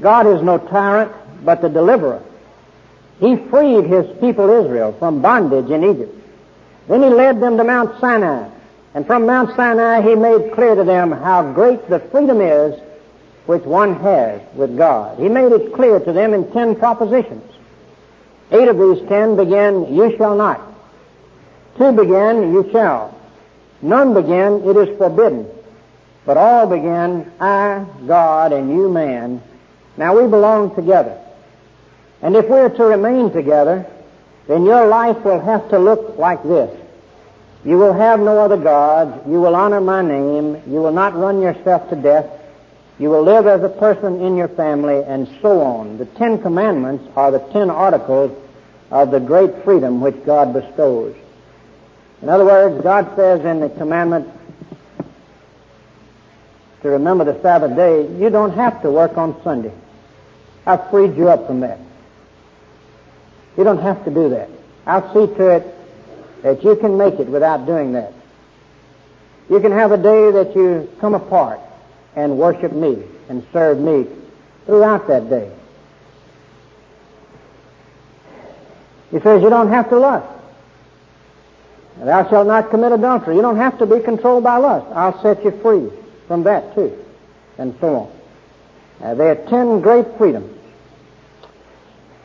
God 0.00 0.26
is 0.26 0.42
no 0.42 0.58
tyrant, 0.58 1.12
but 1.44 1.60
the 1.60 1.68
deliverer. 1.68 2.22
He 3.18 3.36
freed 3.36 3.84
his 3.84 4.06
people 4.18 4.48
Israel 4.64 4.94
from 4.98 5.20
bondage 5.20 5.70
in 5.70 5.84
Egypt. 5.84 6.16
Then 6.88 7.02
he 7.02 7.10
led 7.10 7.40
them 7.40 7.56
to 7.58 7.64
Mount 7.64 8.00
Sinai 8.00 8.48
and 8.94 9.06
from 9.06 9.26
Mount 9.26 9.54
Sinai, 9.54 10.02
he 10.02 10.14
made 10.16 10.52
clear 10.52 10.74
to 10.74 10.84
them 10.84 11.12
how 11.12 11.52
great 11.52 11.88
the 11.88 12.00
freedom 12.00 12.40
is 12.40 12.78
which 13.46 13.62
one 13.62 13.94
has 14.00 14.40
with 14.54 14.76
God. 14.76 15.18
He 15.18 15.28
made 15.28 15.52
it 15.52 15.72
clear 15.72 16.00
to 16.00 16.12
them 16.12 16.34
in 16.34 16.50
ten 16.52 16.74
propositions. 16.74 17.44
Eight 18.50 18.68
of 18.68 18.78
these 18.78 19.08
ten 19.08 19.36
began, 19.36 19.94
you 19.94 20.16
shall 20.16 20.34
not. 20.34 20.60
Two 21.76 21.92
began, 21.92 22.52
you 22.52 22.68
shall. 22.72 23.16
None 23.82 24.14
began, 24.14 24.62
it 24.62 24.76
is 24.76 24.98
forbidden. 24.98 25.48
But 26.26 26.36
all 26.36 26.66
began, 26.66 27.30
I, 27.40 27.86
God, 28.06 28.52
and 28.52 28.70
you, 28.70 28.90
man. 28.90 29.42
Now 29.96 30.20
we 30.20 30.28
belong 30.28 30.74
together. 30.74 31.18
And 32.22 32.36
if 32.36 32.48
we're 32.48 32.68
to 32.68 32.84
remain 32.84 33.32
together, 33.32 33.86
then 34.46 34.64
your 34.64 34.86
life 34.86 35.24
will 35.24 35.40
have 35.40 35.68
to 35.70 35.78
look 35.78 36.18
like 36.18 36.42
this. 36.42 36.78
You 37.64 37.78
will 37.78 37.92
have 37.92 38.20
no 38.20 38.38
other 38.38 38.56
gods. 38.56 39.26
You 39.26 39.40
will 39.40 39.54
honor 39.54 39.80
my 39.80 40.02
name. 40.02 40.62
You 40.66 40.80
will 40.80 40.92
not 40.92 41.14
run 41.14 41.40
yourself 41.40 41.88
to 41.90 41.96
death. 41.96 42.26
You 42.98 43.08
will 43.08 43.22
live 43.22 43.46
as 43.46 43.62
a 43.62 43.68
person 43.68 44.20
in 44.20 44.36
your 44.36 44.48
family, 44.48 45.02
and 45.02 45.26
so 45.40 45.60
on. 45.62 45.96
The 45.96 46.04
Ten 46.04 46.40
Commandments 46.42 47.04
are 47.16 47.30
the 47.30 47.38
ten 47.38 47.70
articles 47.70 48.36
of 48.90 49.10
the 49.10 49.20
great 49.20 49.64
freedom 49.64 50.00
which 50.00 50.22
God 50.26 50.52
bestows. 50.52 51.16
In 52.22 52.28
other 52.28 52.44
words, 52.44 52.82
God 52.82 53.14
says 53.16 53.44
in 53.44 53.60
the 53.60 53.70
commandment 53.70 54.28
to 56.82 56.90
remember 56.90 57.24
the 57.24 57.40
Sabbath 57.40 57.76
day, 57.76 58.06
you 58.18 58.30
don't 58.30 58.52
have 58.52 58.82
to 58.82 58.90
work 58.90 59.16
on 59.16 59.40
Sunday. 59.42 59.72
I've 60.66 60.90
freed 60.90 61.16
you 61.16 61.28
up 61.28 61.46
from 61.46 61.60
that. 61.60 61.78
You 63.56 63.64
don't 63.64 63.80
have 63.80 64.04
to 64.04 64.10
do 64.10 64.30
that. 64.30 64.48
I'll 64.86 65.08
see 65.12 65.34
to 65.34 65.48
it 65.48 65.74
that 66.42 66.64
you 66.64 66.76
can 66.76 66.96
make 66.96 67.14
it 67.14 67.26
without 67.26 67.66
doing 67.66 67.92
that. 67.92 68.12
You 69.48 69.60
can 69.60 69.72
have 69.72 69.92
a 69.92 69.98
day 69.98 70.30
that 70.30 70.54
you 70.54 70.90
come 71.00 71.14
apart 71.14 71.60
and 72.16 72.38
worship 72.38 72.72
me 72.72 73.02
and 73.28 73.46
serve 73.52 73.78
me 73.78 74.06
throughout 74.66 75.08
that 75.08 75.28
day. 75.28 75.50
He 79.10 79.20
says 79.20 79.42
you 79.42 79.50
don't 79.50 79.68
have 79.68 79.88
to 79.90 79.98
lust. 79.98 80.39
Thou 82.04 82.28
shalt 82.28 82.46
not 82.46 82.70
commit 82.70 82.92
adultery. 82.92 83.36
You 83.36 83.42
don't 83.42 83.56
have 83.56 83.78
to 83.78 83.86
be 83.86 84.00
controlled 84.00 84.44
by 84.44 84.56
lust. 84.56 84.86
I'll 84.94 85.20
set 85.22 85.44
you 85.44 85.50
free 85.62 85.90
from 86.26 86.44
that 86.44 86.74
too. 86.74 86.96
And 87.58 87.74
so 87.80 87.94
on. 87.94 88.12
Uh, 89.02 89.14
there 89.14 89.32
are 89.32 89.48
ten 89.48 89.80
great 89.80 90.06
freedoms. 90.16 90.56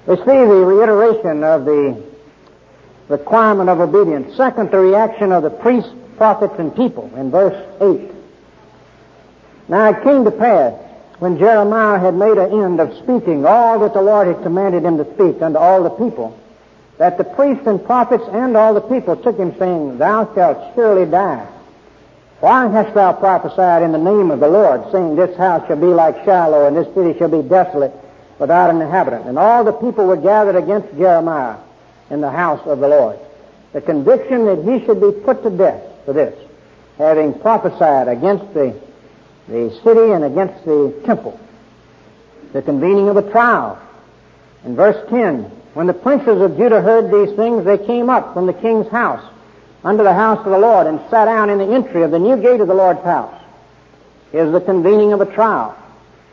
We 0.07 0.15
see 0.17 0.23
the 0.23 0.45
reiteration 0.65 1.43
of 1.43 1.65
the 1.65 2.03
requirement 3.09 3.69
of 3.69 3.79
obedience. 3.79 4.35
Second, 4.35 4.71
the 4.71 4.79
reaction 4.79 5.31
of 5.31 5.43
the 5.43 5.49
priests, 5.49 5.91
prophets, 6.17 6.53
and 6.57 6.75
people 6.75 7.11
in 7.15 7.31
verse 7.31 7.55
8. 7.81 8.11
Now 9.67 9.89
it 9.89 10.03
came 10.03 10.23
to 10.25 10.31
pass 10.31 10.73
when 11.19 11.38
Jeremiah 11.38 11.99
had 11.99 12.13
made 12.13 12.38
an 12.38 12.63
end 12.63 12.79
of 12.79 12.95
speaking 12.97 13.45
all 13.45 13.79
that 13.79 13.93
the 13.93 14.01
Lord 14.01 14.27
had 14.27 14.43
commanded 14.43 14.83
him 14.83 14.97
to 14.97 15.05
speak 15.15 15.41
unto 15.41 15.57
all 15.57 15.83
the 15.83 15.89
people, 15.89 16.39
that 16.97 17.17
the 17.17 17.23
priests 17.23 17.67
and 17.67 17.84
prophets 17.84 18.23
and 18.31 18.55
all 18.55 18.73
the 18.73 18.81
people 18.81 19.15
took 19.17 19.38
him, 19.38 19.58
saying, 19.60 19.97
Thou 19.97 20.34
shalt 20.34 20.75
surely 20.75 21.10
die. 21.10 21.47
Why 22.39 22.67
hast 22.67 22.93
thou 22.93 23.13
prophesied 23.13 23.84
in 23.84 23.91
the 23.91 23.97
name 23.97 24.31
of 24.31 24.39
the 24.39 24.47
Lord, 24.47 24.84
saying, 24.91 25.15
This 25.15 25.36
house 25.38 25.67
shall 25.67 25.79
be 25.79 25.88
like 25.88 26.23
Shiloh, 26.25 26.67
and 26.67 26.75
this 26.75 26.93
city 26.93 27.17
shall 27.17 27.29
be 27.29 27.47
desolate 27.47 27.93
without 28.39 28.69
an 28.69 28.81
inhabitant? 28.81 29.25
And 29.25 29.38
all 29.38 29.63
the 29.63 29.73
people 29.73 30.05
were 30.05 30.17
gathered 30.17 30.55
against 30.55 30.95
Jeremiah 30.97 31.58
in 32.10 32.21
the 32.21 32.31
house 32.31 32.65
of 32.65 32.79
the 32.79 32.88
Lord. 32.88 33.19
The 33.73 33.81
conviction 33.81 34.45
that 34.45 34.63
he 34.63 34.86
should 34.86 35.01
be 35.01 35.12
put 35.12 35.43
to 35.43 35.49
death 35.49 35.81
for 36.05 36.13
this, 36.13 36.38
having 36.97 37.38
prophesied 37.39 38.08
against 38.08 38.53
the, 38.53 38.79
the 39.47 39.69
city 39.84 40.12
and 40.12 40.23
against 40.23 40.63
the 40.65 41.01
temple. 41.05 41.39
The 42.53 42.62
convening 42.62 43.10
of 43.10 43.17
a 43.17 43.31
trial. 43.31 43.81
In 44.63 44.75
verse 44.75 44.97
10, 45.10 45.51
when 45.75 45.88
the 45.88 45.93
princes 45.93 46.41
of 46.41 46.55
Judah 46.55 46.81
heard 46.81 47.11
these 47.11 47.35
things, 47.35 47.65
they 47.65 47.77
came 47.77 48.09
up 48.09 48.33
from 48.33 48.47
the 48.47 48.53
king's 48.53 48.88
house 48.88 49.23
unto 49.83 50.03
the 50.03 50.13
house 50.13 50.39
of 50.39 50.51
the 50.51 50.57
Lord 50.57 50.88
and 50.88 51.01
sat 51.11 51.25
down 51.25 51.49
in 51.49 51.57
the 51.57 51.75
entry 51.75 52.01
of 52.01 52.11
the 52.11 52.17
new 52.17 52.38
gate 52.38 52.61
of 52.61 52.69
the 52.69 52.73
Lord's 52.73 53.03
house. 53.03 53.35
Here's 54.31 54.53
the 54.53 54.61
convening 54.61 55.11
of 55.11 55.19
a 55.19 55.25
trial. 55.25 55.77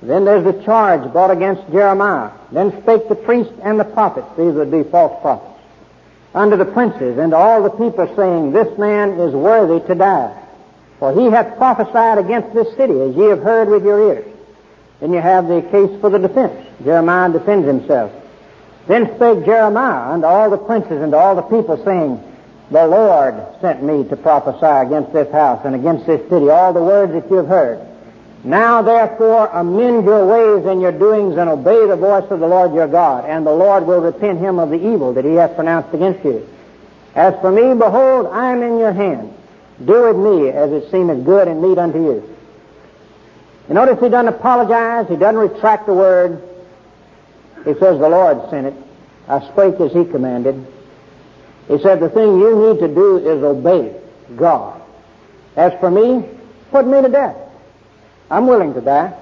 Then 0.01 0.25
there's 0.25 0.45
the 0.45 0.63
charge 0.63 1.11
brought 1.13 1.33
against 1.33 1.71
Jeremiah. 1.73 2.31
Then 2.53 2.71
spake 2.83 3.09
the 3.09 3.17
priest 3.17 3.51
and 3.65 3.81
the 3.81 3.85
prophets. 3.85 4.29
These 4.39 4.55
would 4.55 4.71
be 4.71 4.85
false 4.85 5.21
prophets. 5.21 5.61
unto 6.35 6.57
the 6.57 6.65
princes 6.65 7.19
and 7.19 7.35
all 7.35 7.65
the 7.65 7.71
people, 7.71 8.15
saying, 8.15 8.53
This 8.53 8.79
man 8.79 9.19
is 9.19 9.35
worthy 9.35 9.85
to 9.89 9.95
die. 9.97 10.41
For 11.01 11.13
he 11.13 11.27
hath 11.27 11.57
prophesied 11.57 12.19
against 12.19 12.55
this 12.55 12.77
city, 12.77 12.99
as 13.01 13.17
ye 13.17 13.25
have 13.25 13.43
heard 13.43 13.69
with 13.69 13.85
your 13.85 14.15
ears. 14.15 14.33
Then 15.01 15.13
you 15.13 15.21
have 15.21 15.49
the 15.49 15.63
case 15.63 16.01
for 16.01 16.11
the 16.11 16.21
defense. 16.21 16.65
Jeremiah 16.85 17.33
defends 17.33 17.67
himself. 17.67 18.13
Then 18.87 19.15
spake 19.17 19.45
Jeremiah 19.45 20.13
unto 20.13 20.27
all 20.27 20.51
the 20.51 20.59
princes 20.59 21.01
and 21.03 21.13
to 21.13 21.19
all 21.19 21.37
the 21.37 21.43
people, 21.43 21.83
saying, 21.85 22.23
The 22.71 22.87
Lord 22.87 23.35
sent 23.61 23.83
me 23.83 24.09
to 24.09 24.17
prophesy 24.17 24.87
against 24.87 25.13
this 25.13 25.31
house 25.33 25.63
and 25.65 25.75
against 25.75 26.07
this 26.07 26.29
city, 26.29 26.49
all 26.49 26.73
the 26.73 26.83
words 26.83 27.13
that 27.13 27.31
you 27.31 27.37
have 27.37 27.47
heard. 27.47 27.87
Now 28.45 28.83
therefore 28.83 29.47
amend 29.53 30.05
your 30.05 30.27
ways 30.27 30.67
and 30.67 30.81
your 30.81 30.91
doings 30.91 31.37
and 31.37 31.49
obey 31.49 31.87
the 31.87 31.97
voice 31.97 32.29
of 32.31 32.41
the 32.41 32.49
Lord 32.49 32.75
your 32.75 32.89
God, 32.89 33.25
and 33.25 33.47
the 33.47 33.53
Lord 33.53 33.87
will 33.87 34.01
repent 34.01 34.41
him 34.41 34.59
of 34.59 34.71
the 34.71 34.85
evil 34.85 35.13
that 35.15 35.25
he 35.25 35.35
hath 35.35 35.55
pronounced 35.55 35.95
against 35.95 36.25
you. 36.25 36.49
As 37.15 37.35
for 37.41 37.53
me, 37.53 37.75
behold, 37.75 38.27
I 38.27 38.53
am 38.53 38.63
in 38.63 38.79
your 38.79 38.93
hand. 38.93 39.33
Do 39.85 40.09
with 40.09 40.17
me 40.17 40.49
as 40.49 40.73
it 40.73 40.91
seemeth 40.91 41.25
good 41.25 41.47
and 41.47 41.63
meet 41.63 41.79
unto 41.79 41.99
you. 41.99 42.37
You 43.69 43.75
notice 43.75 44.01
he 44.01 44.09
doesn't 44.09 44.35
apologize, 44.35 45.09
he 45.09 45.17
doesn't 45.17 45.37
retract 45.37 45.87
the 45.87 45.95
word. 45.95 46.43
He 47.65 47.75
says, 47.75 47.99
The 47.99 48.09
Lord 48.09 48.51
sent 48.51 48.67
it. 48.67 48.75
I 49.29 49.41
spake 49.53 49.81
as 49.81 49.93
he 49.93 50.05
commanded. 50.05 50.67
He 51.69 51.79
said, 51.81 52.01
The 52.01 52.09
thing 52.11 52.39
you 52.41 52.57
need 52.57 52.81
to 52.81 52.89
do 52.89 53.19
is 53.19 53.43
obey 53.43 53.97
God. 54.37 54.81
As 55.57 55.73
for 55.81 55.91
me, 55.91 56.29
put 56.71 56.87
me 56.87 57.01
to 57.03 57.09
death. 57.09 57.37
I'm 58.31 58.47
willing 58.47 58.75
to 58.75 58.81
die. 58.81 59.17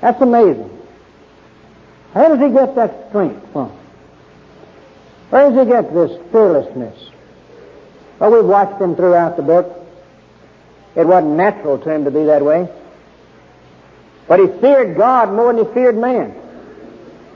That's 0.00 0.20
amazing. 0.20 0.70
How 2.14 2.28
does 2.28 2.40
he 2.40 2.52
get 2.52 2.74
that 2.76 3.08
strength 3.08 3.52
from? 3.52 3.72
Where 5.30 5.50
does 5.50 5.64
he 5.64 5.70
get 5.70 5.94
this 5.94 6.20
fearlessness? 6.30 7.10
Well, 8.18 8.32
we've 8.32 8.44
watched 8.44 8.80
him 8.80 8.94
throughout 8.94 9.36
the 9.36 9.42
book. 9.42 9.78
It 10.94 11.06
wasn't 11.06 11.36
natural 11.36 11.78
to 11.78 11.90
him 11.90 12.04
to 12.04 12.10
be 12.10 12.24
that 12.24 12.44
way. 12.44 12.68
But 14.28 14.40
he 14.40 14.46
feared 14.60 14.96
God 14.96 15.32
more 15.32 15.52
than 15.52 15.66
he 15.66 15.72
feared 15.72 15.96
man. 15.96 16.34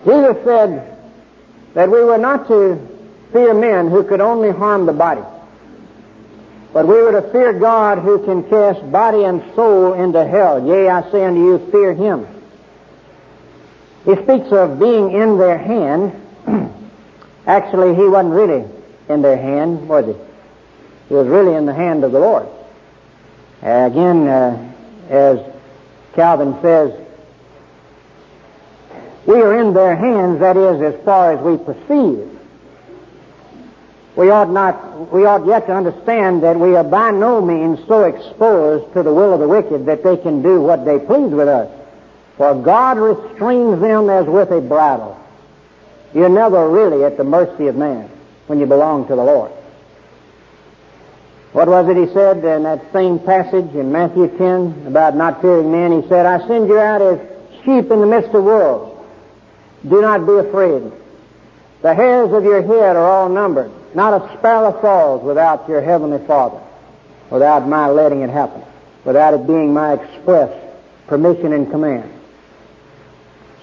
Jesus 0.04 0.36
said 0.44 0.96
that 1.74 1.90
we 1.90 2.04
were 2.04 2.18
not 2.18 2.48
to 2.48 2.78
fear 3.32 3.54
men 3.54 3.90
who 3.90 4.04
could 4.04 4.20
only 4.20 4.50
harm 4.50 4.86
the 4.86 4.92
body. 4.92 5.22
But 6.72 6.86
we 6.86 7.02
were 7.02 7.12
to 7.20 7.30
fear 7.32 7.52
God 7.52 7.98
who 7.98 8.24
can 8.24 8.42
cast 8.44 8.90
body 8.92 9.24
and 9.24 9.42
soul 9.54 9.94
into 9.94 10.26
hell. 10.26 10.66
Yea, 10.66 10.90
I 10.90 11.10
say 11.10 11.24
unto 11.24 11.40
you, 11.40 11.70
fear 11.70 11.94
him. 11.94 12.26
He 14.04 14.14
speaks 14.14 14.52
of 14.52 14.78
being 14.78 15.12
in 15.12 15.38
their 15.38 15.58
hand. 15.58 16.12
Actually, 17.46 17.94
he 17.94 18.08
wasn't 18.08 18.34
really 18.34 18.64
in 19.08 19.22
their 19.22 19.36
hand, 19.36 19.88
was 19.88 20.06
he? 20.06 20.14
He 21.08 21.14
was 21.14 21.26
really 21.28 21.54
in 21.54 21.66
the 21.66 21.74
hand 21.74 22.04
of 22.04 22.12
the 22.12 22.18
Lord. 22.18 22.46
Again, 23.62 24.28
uh, 24.28 24.72
as 25.08 25.40
Calvin 26.14 26.60
says, 26.62 26.92
we 29.26 29.34
are 29.34 29.58
in 29.60 29.74
their 29.74 29.96
hands, 29.96 30.40
that 30.40 30.56
is, 30.56 30.80
as 30.82 31.04
far 31.04 31.32
as 31.32 31.40
we 31.40 31.56
perceive 31.56 32.36
we 34.16 34.30
ought 34.30 34.50
not, 34.50 35.12
we 35.12 35.26
ought 35.26 35.46
yet 35.46 35.66
to 35.66 35.74
understand 35.74 36.42
that 36.42 36.58
we 36.58 36.74
are 36.74 36.82
by 36.82 37.10
no 37.10 37.42
means 37.42 37.78
so 37.86 38.04
exposed 38.04 38.92
to 38.94 39.02
the 39.02 39.12
will 39.12 39.34
of 39.34 39.40
the 39.40 39.46
wicked 39.46 39.84
that 39.86 40.02
they 40.02 40.16
can 40.16 40.40
do 40.40 40.60
what 40.62 40.86
they 40.86 40.98
please 40.98 41.32
with 41.32 41.48
us. 41.48 41.70
For 42.38 42.54
God 42.54 42.96
restrains 42.96 43.78
them 43.80 44.08
as 44.08 44.26
with 44.26 44.50
a 44.50 44.62
bridle. 44.62 45.20
You're 46.14 46.30
never 46.30 46.68
really 46.68 47.04
at 47.04 47.18
the 47.18 47.24
mercy 47.24 47.66
of 47.66 47.76
man 47.76 48.08
when 48.46 48.58
you 48.58 48.64
belong 48.64 49.06
to 49.08 49.14
the 49.14 49.22
Lord. 49.22 49.52
What 51.52 51.68
was 51.68 51.88
it 51.88 51.96
he 51.96 52.12
said 52.14 52.38
in 52.38 52.62
that 52.62 52.90
same 52.92 53.18
passage 53.18 53.74
in 53.74 53.92
Matthew 53.92 54.28
10 54.38 54.86
about 54.86 55.14
not 55.14 55.42
fearing 55.42 55.70
men? 55.70 56.02
He 56.02 56.08
said, 56.08 56.24
I 56.24 56.46
send 56.46 56.68
you 56.68 56.78
out 56.78 57.02
as 57.02 57.18
sheep 57.64 57.90
in 57.90 58.00
the 58.00 58.06
midst 58.06 58.34
of 58.34 58.44
wolves. 58.44 58.95
Do 59.88 60.00
not 60.00 60.26
be 60.26 60.34
afraid. 60.34 60.92
The 61.82 61.94
hairs 61.94 62.32
of 62.32 62.44
your 62.44 62.62
head 62.62 62.96
are 62.96 63.06
all 63.06 63.28
numbered. 63.28 63.70
Not 63.94 64.20
a 64.20 64.38
sparrow 64.38 64.72
falls 64.80 65.22
without 65.22 65.68
your 65.68 65.80
heavenly 65.80 66.24
Father, 66.26 66.60
without 67.30 67.68
my 67.68 67.88
letting 67.88 68.22
it 68.22 68.30
happen, 68.30 68.62
without 69.04 69.34
it 69.34 69.46
being 69.46 69.72
my 69.72 69.94
express 69.94 70.50
permission 71.06 71.52
and 71.52 71.70
command. 71.70 72.12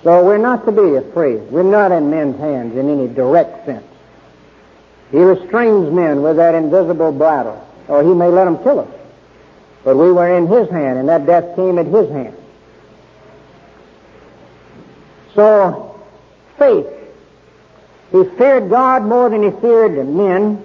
So 0.03 0.25
we're 0.25 0.37
not 0.37 0.65
to 0.65 0.71
be 0.71 0.95
afraid. 0.95 1.41
We're 1.51 1.63
not 1.63 1.91
in 1.91 2.09
men's 2.09 2.37
hands 2.37 2.75
in 2.75 2.89
any 2.89 3.07
direct 3.07 3.65
sense. 3.65 3.85
He 5.11 5.19
restrains 5.19 5.91
men 5.93 6.21
with 6.21 6.37
that 6.37 6.55
invisible 6.55 7.11
bridle, 7.11 7.65
or 7.87 8.03
he 8.03 8.13
may 8.13 8.27
let 8.27 8.45
them 8.45 8.57
kill 8.63 8.79
us. 8.79 8.89
But 9.83 9.97
we 9.97 10.11
were 10.11 10.37
in 10.37 10.47
his 10.47 10.69
hand, 10.69 10.97
and 10.97 11.09
that 11.09 11.25
death 11.25 11.55
came 11.55 11.77
at 11.77 11.85
his 11.85 12.09
hand. 12.09 12.35
So, 15.35 15.92
faith 16.63 17.03
he 18.13 18.23
feared 18.37 18.69
God 18.69 19.01
more 19.03 19.27
than 19.27 19.41
he 19.41 19.49
feared 19.59 20.07
men. 20.07 20.63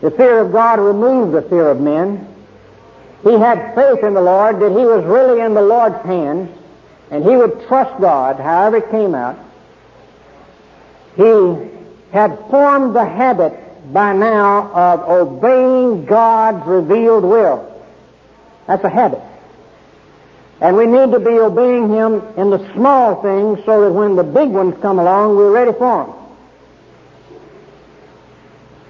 The 0.00 0.10
fear 0.10 0.40
of 0.40 0.52
God 0.52 0.80
removed 0.80 1.34
the 1.34 1.42
fear 1.42 1.68
of 1.68 1.82
men. 1.82 2.26
He 3.22 3.32
had 3.32 3.74
faith 3.74 4.02
in 4.02 4.14
the 4.14 4.22
Lord 4.22 4.58
that 4.58 4.70
he 4.70 4.86
was 4.86 5.04
really 5.04 5.42
in 5.42 5.52
the 5.52 5.60
Lord's 5.60 6.02
hands 6.06 6.50
and 7.10 7.24
he 7.24 7.36
would 7.36 7.66
trust 7.66 8.00
God 8.00 8.40
however 8.40 8.78
it 8.78 8.90
came 8.90 9.14
out. 9.14 9.38
He 11.16 11.68
had 12.10 12.38
formed 12.48 12.96
the 12.96 13.04
habit 13.04 13.92
by 13.92 14.14
now 14.14 14.70
of 14.72 15.00
obeying 15.00 16.06
God's 16.06 16.66
revealed 16.66 17.24
will. 17.24 17.84
That's 18.66 18.84
a 18.84 18.88
habit. 18.88 19.20
And 20.60 20.76
we 20.76 20.86
need 20.86 21.12
to 21.12 21.20
be 21.20 21.38
obeying 21.38 21.88
Him 21.88 22.22
in 22.36 22.50
the 22.50 22.72
small 22.74 23.22
things 23.22 23.64
so 23.64 23.82
that 23.82 23.92
when 23.92 24.16
the 24.16 24.24
big 24.24 24.48
ones 24.50 24.74
come 24.82 24.98
along, 24.98 25.36
we're 25.36 25.52
ready 25.52 25.72
for 25.72 26.06
them. 26.06 26.14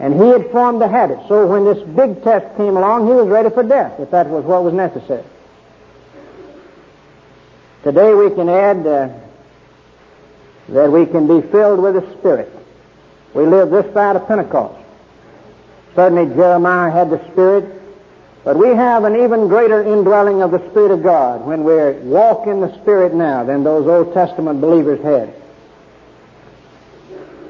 And 0.00 0.14
he 0.14 0.28
had 0.28 0.50
formed 0.52 0.80
the 0.80 0.88
habit. 0.88 1.18
So 1.26 1.46
when 1.46 1.64
this 1.64 1.82
big 1.88 2.22
test 2.22 2.56
came 2.56 2.76
along, 2.76 3.08
he 3.08 3.12
was 3.12 3.26
ready 3.26 3.50
for 3.50 3.64
death, 3.64 3.98
if 3.98 4.10
that 4.12 4.28
was 4.28 4.44
what 4.44 4.62
was 4.62 4.72
necessary. 4.72 5.24
Today 7.82 8.14
we 8.14 8.30
can 8.30 8.48
add 8.48 8.86
uh, 8.86 9.08
that 10.68 10.92
we 10.92 11.06
can 11.06 11.26
be 11.26 11.46
filled 11.48 11.80
with 11.80 11.94
the 11.94 12.18
Spirit. 12.18 12.52
We 13.34 13.44
live 13.44 13.70
this 13.70 13.92
side 13.92 14.16
of 14.16 14.26
Pentecost. 14.28 14.78
Certainly 15.94 16.34
Jeremiah 16.34 16.90
had 16.90 17.10
the 17.10 17.20
Spirit. 17.32 17.77
But 18.48 18.56
we 18.56 18.68
have 18.68 19.04
an 19.04 19.14
even 19.14 19.48
greater 19.48 19.82
indwelling 19.82 20.40
of 20.40 20.52
the 20.52 20.70
Spirit 20.70 20.90
of 20.90 21.02
God 21.02 21.44
when 21.44 21.64
we 21.64 21.74
walk 22.08 22.46
in 22.46 22.62
the 22.62 22.74
Spirit 22.80 23.12
now 23.12 23.44
than 23.44 23.62
those 23.62 23.86
Old 23.86 24.14
Testament 24.14 24.62
believers 24.62 25.04
had. 25.04 25.34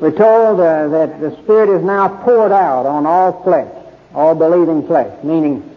We're 0.00 0.10
told 0.10 0.58
uh, 0.58 0.88
that 0.88 1.20
the 1.20 1.40
Spirit 1.44 1.68
is 1.68 1.84
now 1.84 2.08
poured 2.24 2.50
out 2.50 2.84
on 2.84 3.06
all 3.06 3.44
flesh, 3.44 3.72
all 4.12 4.34
believing 4.34 4.88
flesh, 4.88 5.22
meaning 5.22 5.72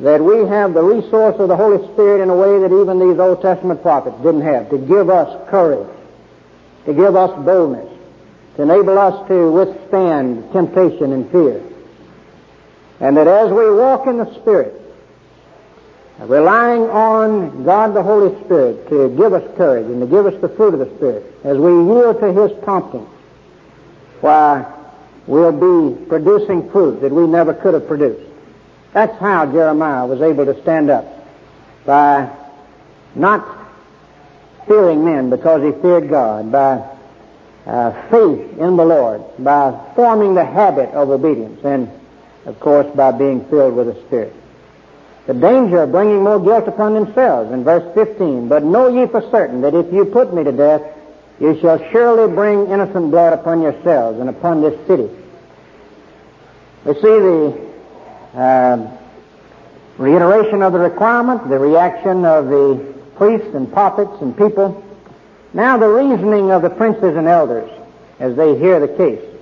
that 0.00 0.20
we 0.20 0.38
have 0.48 0.74
the 0.74 0.82
resource 0.82 1.36
of 1.38 1.46
the 1.46 1.56
Holy 1.56 1.78
Spirit 1.92 2.20
in 2.20 2.28
a 2.28 2.36
way 2.36 2.58
that 2.58 2.74
even 2.74 2.98
these 2.98 3.20
Old 3.20 3.42
Testament 3.42 3.80
prophets 3.80 4.16
didn't 4.24 4.42
have, 4.42 4.70
to 4.70 4.78
give 4.78 5.08
us 5.08 5.48
courage, 5.50 5.86
to 6.86 6.94
give 6.94 7.14
us 7.14 7.30
boldness, 7.44 7.96
to 8.56 8.62
enable 8.62 8.98
us 8.98 9.28
to 9.28 9.52
withstand 9.52 10.50
temptation 10.50 11.12
and 11.12 11.30
fear. 11.30 11.62
And 13.00 13.16
that 13.16 13.26
as 13.26 13.50
we 13.50 13.70
walk 13.70 14.06
in 14.06 14.18
the 14.18 14.32
Spirit, 14.40 14.80
relying 16.20 16.82
on 16.82 17.64
God 17.64 17.94
the 17.94 18.02
Holy 18.02 18.34
Spirit 18.44 18.88
to 18.88 19.08
give 19.16 19.32
us 19.32 19.56
courage 19.56 19.86
and 19.86 20.00
to 20.00 20.06
give 20.06 20.26
us 20.26 20.40
the 20.40 20.48
fruit 20.48 20.74
of 20.74 20.80
the 20.80 20.96
Spirit, 20.96 21.24
as 21.44 21.58
we 21.58 21.70
yield 21.70 22.20
to 22.20 22.32
His 22.32 22.52
prompting, 22.62 23.06
why, 24.20 24.64
we'll 25.26 25.52
be 25.52 26.06
producing 26.06 26.70
fruit 26.70 27.00
that 27.00 27.12
we 27.12 27.26
never 27.26 27.52
could 27.52 27.74
have 27.74 27.86
produced. 27.86 28.30
That's 28.92 29.18
how 29.18 29.46
Jeremiah 29.46 30.06
was 30.06 30.22
able 30.22 30.46
to 30.46 30.60
stand 30.62 30.88
up 30.88 31.04
by 31.84 32.30
not 33.14 33.64
fearing 34.66 35.04
men 35.04 35.30
because 35.30 35.62
he 35.62 35.80
feared 35.82 36.08
God, 36.08 36.50
by 36.50 36.82
uh, 37.66 38.08
faith 38.08 38.58
in 38.58 38.76
the 38.76 38.84
Lord, 38.84 39.22
by 39.38 39.78
forming 39.94 40.34
the 40.34 40.44
habit 40.44 40.90
of 40.90 41.10
obedience, 41.10 41.60
and 41.64 41.90
of 42.46 42.60
course, 42.60 42.86
by 42.94 43.12
being 43.12 43.44
filled 43.46 43.74
with 43.74 43.86
the 43.86 44.00
Spirit. 44.06 44.34
The 45.26 45.34
danger 45.34 45.82
of 45.82 45.92
bringing 45.92 46.22
more 46.22 46.38
guilt 46.38 46.68
upon 46.68 46.94
themselves 46.94 47.50
in 47.50 47.64
verse 47.64 47.94
15. 47.94 48.48
But 48.48 48.62
know 48.62 48.88
ye 48.88 49.06
for 49.06 49.22
certain 49.30 49.62
that 49.62 49.74
if 49.74 49.90
you 49.92 50.04
put 50.04 50.34
me 50.34 50.44
to 50.44 50.52
death, 50.52 50.82
you 51.40 51.58
shall 51.60 51.78
surely 51.90 52.32
bring 52.32 52.68
innocent 52.68 53.10
blood 53.10 53.32
upon 53.32 53.62
yourselves 53.62 54.20
and 54.20 54.28
upon 54.28 54.60
this 54.60 54.78
city. 54.86 55.08
We 56.84 56.94
see 56.94 57.00
the 57.00 57.70
uh, 58.34 58.98
reiteration 59.96 60.62
of 60.62 60.74
the 60.74 60.78
requirement, 60.78 61.48
the 61.48 61.58
reaction 61.58 62.26
of 62.26 62.48
the 62.48 62.94
priests 63.16 63.54
and 63.54 63.72
prophets 63.72 64.20
and 64.20 64.36
people. 64.36 64.82
Now 65.54 65.78
the 65.78 65.88
reasoning 65.88 66.50
of 66.50 66.62
the 66.62 66.70
princes 66.70 67.16
and 67.16 67.26
elders 67.26 67.70
as 68.18 68.36
they 68.36 68.58
hear 68.58 68.78
the 68.78 68.88
case. 68.88 69.33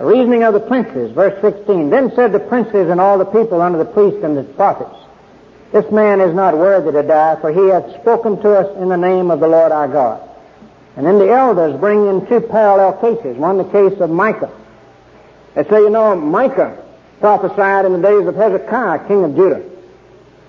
The 0.00 0.06
reasoning 0.06 0.44
of 0.44 0.54
the 0.54 0.60
princes, 0.60 1.12
verse 1.12 1.38
16. 1.42 1.90
Then 1.90 2.10
said 2.16 2.32
the 2.32 2.40
princes 2.40 2.88
and 2.88 2.98
all 2.98 3.18
the 3.18 3.26
people 3.26 3.60
unto 3.60 3.76
the 3.76 3.84
priests 3.84 4.24
and 4.24 4.34
the 4.34 4.44
prophets, 4.44 4.96
This 5.72 5.92
man 5.92 6.22
is 6.22 6.34
not 6.34 6.56
worthy 6.56 6.90
to 6.90 7.02
die, 7.02 7.36
for 7.38 7.52
he 7.52 7.68
hath 7.68 8.00
spoken 8.00 8.40
to 8.40 8.50
us 8.56 8.74
in 8.78 8.88
the 8.88 8.96
name 8.96 9.30
of 9.30 9.40
the 9.40 9.46
Lord 9.46 9.72
our 9.72 9.88
God. 9.88 10.26
And 10.96 11.04
then 11.04 11.18
the 11.18 11.30
elders 11.30 11.78
bring 11.78 12.06
in 12.06 12.26
two 12.26 12.40
parallel 12.40 12.94
cases. 12.94 13.36
One, 13.36 13.58
the 13.58 13.64
case 13.64 14.00
of 14.00 14.08
Micah. 14.08 14.50
They 15.54 15.64
say, 15.64 15.80
you 15.80 15.90
know, 15.90 16.16
Micah 16.16 16.82
prophesied 17.20 17.84
in 17.84 17.92
the 17.92 18.00
days 18.00 18.26
of 18.26 18.36
Hezekiah, 18.36 19.06
king 19.06 19.22
of 19.22 19.36
Judah, 19.36 19.62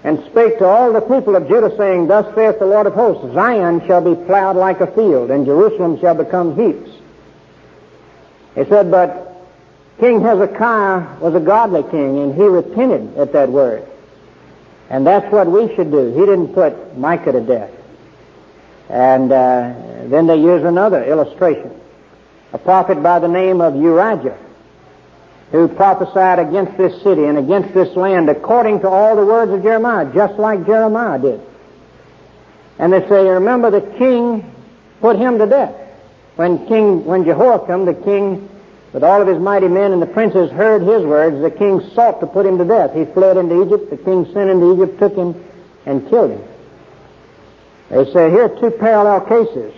and 0.05 0.23
spake 0.31 0.59
to 0.59 0.65
all 0.65 0.93
the 0.93 1.01
people 1.01 1.35
of 1.35 1.49
Judah, 1.49 1.75
saying, 1.75 2.07
Thus 2.07 2.33
saith 2.35 2.57
the 2.59 2.65
Lord 2.65 2.87
of 2.87 2.93
hosts, 2.93 3.33
Zion 3.33 3.85
shall 3.85 4.01
be 4.01 4.15
plowed 4.15 4.55
like 4.55 4.79
a 4.79 4.87
field, 4.87 5.29
and 5.29 5.45
Jerusalem 5.45 5.99
shall 5.99 6.15
become 6.15 6.55
heaps. 6.55 6.89
He 8.55 8.63
said, 8.63 8.89
but 8.89 9.30
King 10.01 10.21
Hezekiah 10.21 11.19
was 11.19 11.35
a 11.35 11.39
godly 11.39 11.83
king, 11.83 12.17
and 12.17 12.33
he 12.33 12.41
repented 12.41 13.15
at 13.19 13.33
that 13.33 13.49
word. 13.49 13.87
And 14.89 15.05
that's 15.05 15.31
what 15.31 15.45
we 15.45 15.73
should 15.75 15.91
do. 15.91 16.11
He 16.11 16.21
didn't 16.21 16.55
put 16.55 16.97
Micah 16.97 17.31
to 17.33 17.41
death. 17.41 17.69
And 18.89 19.31
uh, 19.31 19.73
then 20.07 20.25
they 20.25 20.37
use 20.37 20.63
another 20.63 21.03
illustration. 21.03 21.79
A 22.51 22.57
prophet 22.57 23.03
by 23.03 23.19
the 23.19 23.27
name 23.27 23.61
of 23.61 23.75
Urijah, 23.75 24.39
who 25.51 25.67
prophesied 25.67 26.39
against 26.39 26.79
this 26.79 26.99
city 27.03 27.25
and 27.25 27.37
against 27.37 27.71
this 27.75 27.95
land 27.95 28.27
according 28.27 28.79
to 28.79 28.89
all 28.89 29.15
the 29.15 29.23
words 29.23 29.51
of 29.51 29.61
Jeremiah, 29.61 30.11
just 30.11 30.33
like 30.39 30.65
Jeremiah 30.65 31.19
did. 31.19 31.41
And 32.79 32.91
they 32.91 33.07
say, 33.07 33.27
remember 33.27 33.69
the 33.69 33.81
king 33.99 34.51
put 34.99 35.15
him 35.17 35.37
to 35.37 35.45
death. 35.45 35.75
When 36.37 36.65
King, 36.65 37.05
when 37.05 37.23
Jehoiakim, 37.23 37.85
the 37.85 37.93
king 37.93 38.49
but 38.91 39.03
all 39.03 39.21
of 39.21 39.27
his 39.27 39.39
mighty 39.39 39.67
men 39.67 39.93
and 39.93 40.01
the 40.01 40.07
princes 40.07 40.51
heard 40.51 40.81
his 40.81 41.03
words. 41.03 41.41
The 41.41 41.51
king 41.51 41.81
sought 41.93 42.19
to 42.19 42.27
put 42.27 42.45
him 42.45 42.57
to 42.57 42.65
death. 42.65 42.93
He 42.93 43.05
fled 43.05 43.37
into 43.37 43.63
Egypt. 43.63 43.89
The 43.89 43.97
king 43.97 44.25
sent 44.33 44.49
into 44.49 44.73
Egypt, 44.73 44.99
took 44.99 45.15
him, 45.15 45.41
and 45.85 46.07
killed 46.09 46.31
him. 46.31 46.43
They 47.89 48.05
say 48.11 48.29
here 48.29 48.45
are 48.45 48.59
two 48.59 48.71
parallel 48.71 49.21
cases. 49.21 49.73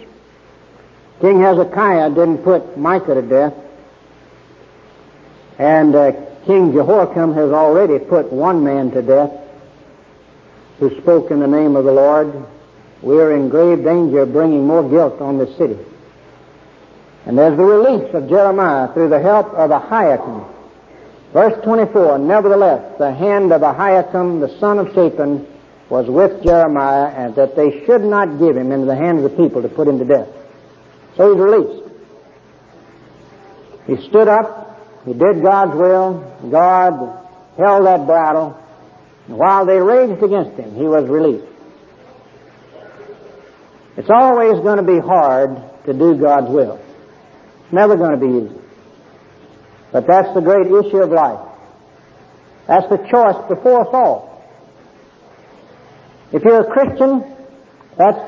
King 1.21 1.41
Hezekiah 1.41 2.09
didn't 2.09 2.39
put 2.39 2.77
Micah 2.77 3.15
to 3.15 3.21
death, 3.21 3.53
and 5.57 5.95
uh, 5.95 6.11
King 6.45 6.73
Jehoiakim 6.73 7.33
has 7.33 7.51
already 7.51 7.99
put 7.99 8.31
one 8.31 8.63
man 8.63 8.91
to 8.91 9.01
death 9.01 9.31
who 10.79 10.99
spoke 11.01 11.31
in 11.31 11.39
the 11.39 11.47
name 11.47 11.75
of 11.75 11.85
the 11.85 11.91
Lord. 11.91 12.33
We 13.01 13.19
are 13.21 13.35
in 13.35 13.49
grave 13.49 13.83
danger 13.83 14.21
of 14.21 14.33
bringing 14.33 14.65
more 14.65 14.87
guilt 14.87 15.21
on 15.21 15.37
the 15.37 15.47
city. 15.55 15.77
And 17.25 17.37
there's 17.37 17.57
the 17.57 17.63
release 17.63 18.13
of 18.13 18.27
Jeremiah 18.27 18.93
through 18.93 19.09
the 19.09 19.21
help 19.21 19.47
of 19.53 19.69
Ahikam. 19.69 20.49
Verse 21.31 21.63
24, 21.63 22.19
Nevertheless, 22.19 22.97
the 22.99 23.13
hand 23.13 23.51
of 23.51 23.61
Ahikam, 23.61 24.39
the 24.39 24.59
son 24.59 24.79
of 24.79 24.87
Shaphan, 24.93 25.47
was 25.89 26.07
with 26.07 26.43
Jeremiah, 26.43 27.07
and 27.07 27.35
that 27.35 27.55
they 27.55 27.85
should 27.85 28.03
not 28.03 28.39
give 28.39 28.57
him 28.57 28.71
into 28.71 28.85
the 28.85 28.95
hands 28.95 29.23
of 29.23 29.31
the 29.31 29.37
people 29.37 29.61
to 29.61 29.69
put 29.69 29.87
him 29.87 29.99
to 29.99 30.05
death. 30.05 30.27
So 31.15 31.31
he's 31.31 31.41
released. 31.41 31.91
He 33.87 34.09
stood 34.09 34.27
up, 34.27 34.79
he 35.05 35.13
did 35.13 35.41
God's 35.41 35.75
will, 35.75 36.49
God 36.49 37.27
held 37.57 37.85
that 37.85 38.07
battle, 38.07 38.57
and 39.27 39.37
while 39.37 39.65
they 39.65 39.77
raged 39.77 40.23
against 40.23 40.57
him, 40.57 40.75
he 40.75 40.83
was 40.83 41.07
released. 41.09 41.45
It's 43.95 44.09
always 44.09 44.59
going 44.61 44.77
to 44.77 44.83
be 44.83 44.99
hard 44.99 45.61
to 45.85 45.93
do 45.93 46.15
God's 46.17 46.49
will. 46.49 46.82
Never 47.71 47.95
going 47.95 48.11
to 48.11 48.17
be 48.17 48.45
easy. 48.45 48.61
But 49.91 50.07
that's 50.07 50.33
the 50.33 50.41
great 50.41 50.67
issue 50.67 50.97
of 50.97 51.11
life. 51.11 51.39
That's 52.67 52.87
the 52.89 52.97
choice 52.97 53.47
before 53.47 53.81
us 53.81 53.89
all. 53.93 54.33
If 56.31 56.43
you're 56.43 56.61
a 56.61 56.71
Christian, 56.71 57.23
that's 57.97 58.19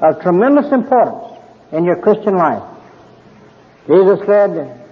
of 0.00 0.20
tremendous 0.22 0.72
importance 0.72 1.38
in 1.72 1.84
your 1.84 1.96
Christian 1.96 2.36
life. 2.36 2.62
Jesus 3.86 4.18
said 4.26 4.82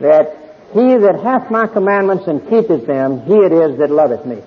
that 0.00 0.42
he 0.72 0.96
that 0.96 1.20
hath 1.22 1.50
my 1.50 1.66
commandments 1.66 2.26
and 2.26 2.48
keepeth 2.48 2.86
them, 2.86 3.22
he 3.24 3.34
it 3.34 3.52
is 3.52 3.78
that 3.78 3.90
loveth 3.90 4.24
me. 4.24 4.42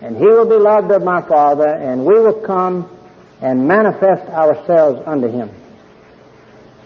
And 0.00 0.16
he 0.16 0.24
will 0.24 0.48
be 0.48 0.56
loved 0.56 0.90
of 0.92 1.02
my 1.02 1.20
Father, 1.22 1.68
and 1.68 2.06
we 2.06 2.14
will 2.14 2.40
come 2.46 2.97
and 3.40 3.66
manifest 3.66 4.28
ourselves 4.30 5.02
unto 5.06 5.28
him. 5.28 5.50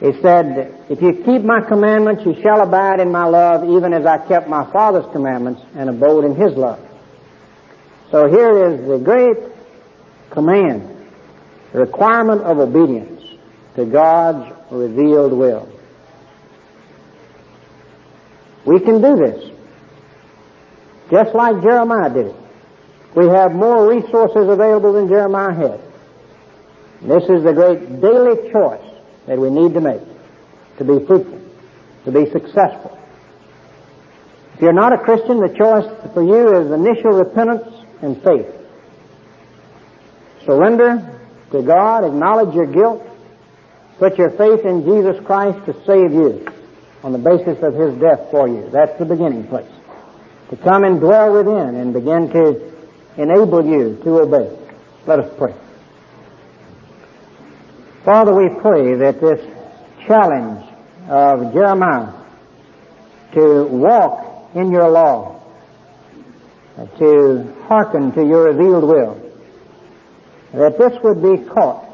He 0.00 0.12
said, 0.20 0.84
If 0.90 1.00
you 1.00 1.22
keep 1.24 1.42
my 1.42 1.60
commandments, 1.60 2.24
you 2.26 2.34
shall 2.42 2.60
abide 2.60 3.00
in 3.00 3.12
my 3.12 3.24
love, 3.24 3.64
even 3.70 3.94
as 3.94 4.04
I 4.04 4.18
kept 4.26 4.48
my 4.48 4.70
Father's 4.72 5.10
commandments 5.12 5.62
and 5.76 5.88
abode 5.88 6.24
in 6.24 6.34
his 6.34 6.56
love. 6.56 6.80
So 8.10 8.28
here 8.28 8.66
is 8.66 8.86
the 8.86 8.98
great 8.98 9.38
command, 10.30 11.06
the 11.72 11.80
requirement 11.80 12.42
of 12.42 12.58
obedience 12.58 13.22
to 13.76 13.86
God's 13.86 14.52
revealed 14.70 15.32
will. 15.32 15.68
We 18.66 18.80
can 18.80 19.00
do 19.00 19.16
this, 19.16 19.50
just 21.10 21.34
like 21.34 21.62
Jeremiah 21.62 22.12
did 22.12 22.26
it. 22.26 22.36
We 23.14 23.28
have 23.28 23.52
more 23.52 23.88
resources 23.88 24.48
available 24.48 24.94
than 24.94 25.08
Jeremiah 25.08 25.54
had. 25.54 25.91
This 27.02 27.24
is 27.24 27.42
the 27.42 27.52
great 27.52 28.00
daily 28.00 28.50
choice 28.52 28.88
that 29.26 29.38
we 29.38 29.50
need 29.50 29.74
to 29.74 29.80
make 29.80 30.02
to 30.78 30.84
be 30.84 31.04
fruitful, 31.04 31.40
to 32.04 32.12
be 32.12 32.30
successful. 32.30 32.98
If 34.54 34.60
you're 34.60 34.72
not 34.72 34.92
a 34.92 34.98
Christian, 34.98 35.40
the 35.40 35.48
choice 35.48 36.12
for 36.14 36.22
you 36.22 36.60
is 36.60 36.70
initial 36.70 37.12
repentance 37.18 37.68
and 38.02 38.22
faith. 38.22 38.46
Surrender 40.44 41.20
to 41.50 41.62
God, 41.62 42.04
acknowledge 42.04 42.54
your 42.54 42.66
guilt, 42.66 43.02
put 43.98 44.16
your 44.16 44.30
faith 44.30 44.64
in 44.64 44.84
Jesus 44.84 45.16
Christ 45.24 45.64
to 45.66 45.74
save 45.84 46.12
you 46.12 46.46
on 47.02 47.12
the 47.12 47.18
basis 47.18 47.62
of 47.62 47.74
His 47.74 47.98
death 48.00 48.30
for 48.30 48.48
you. 48.48 48.70
That's 48.70 48.96
the 48.98 49.04
beginning 49.04 49.48
place. 49.48 49.70
To 50.50 50.56
come 50.56 50.84
and 50.84 51.00
dwell 51.00 51.32
within 51.32 51.74
and 51.76 51.92
begin 51.92 52.28
to 52.30 52.72
enable 53.16 53.64
you 53.64 53.98
to 54.04 54.20
obey. 54.20 54.56
Let 55.06 55.18
us 55.18 55.34
pray. 55.36 55.54
Father, 58.04 58.34
we 58.34 58.48
pray 58.60 58.96
that 58.96 59.20
this 59.20 59.38
challenge 60.08 60.66
of 61.08 61.52
Jeremiah 61.52 62.12
to 63.32 63.64
walk 63.66 64.50
in 64.56 64.72
your 64.72 64.90
law, 64.90 65.40
uh, 66.76 66.86
to 66.98 67.54
hearken 67.68 68.10
to 68.14 68.26
your 68.26 68.52
revealed 68.52 68.82
will, 68.82 69.32
that 70.52 70.78
this 70.78 71.00
would 71.04 71.22
be 71.22 71.48
caught 71.48 71.88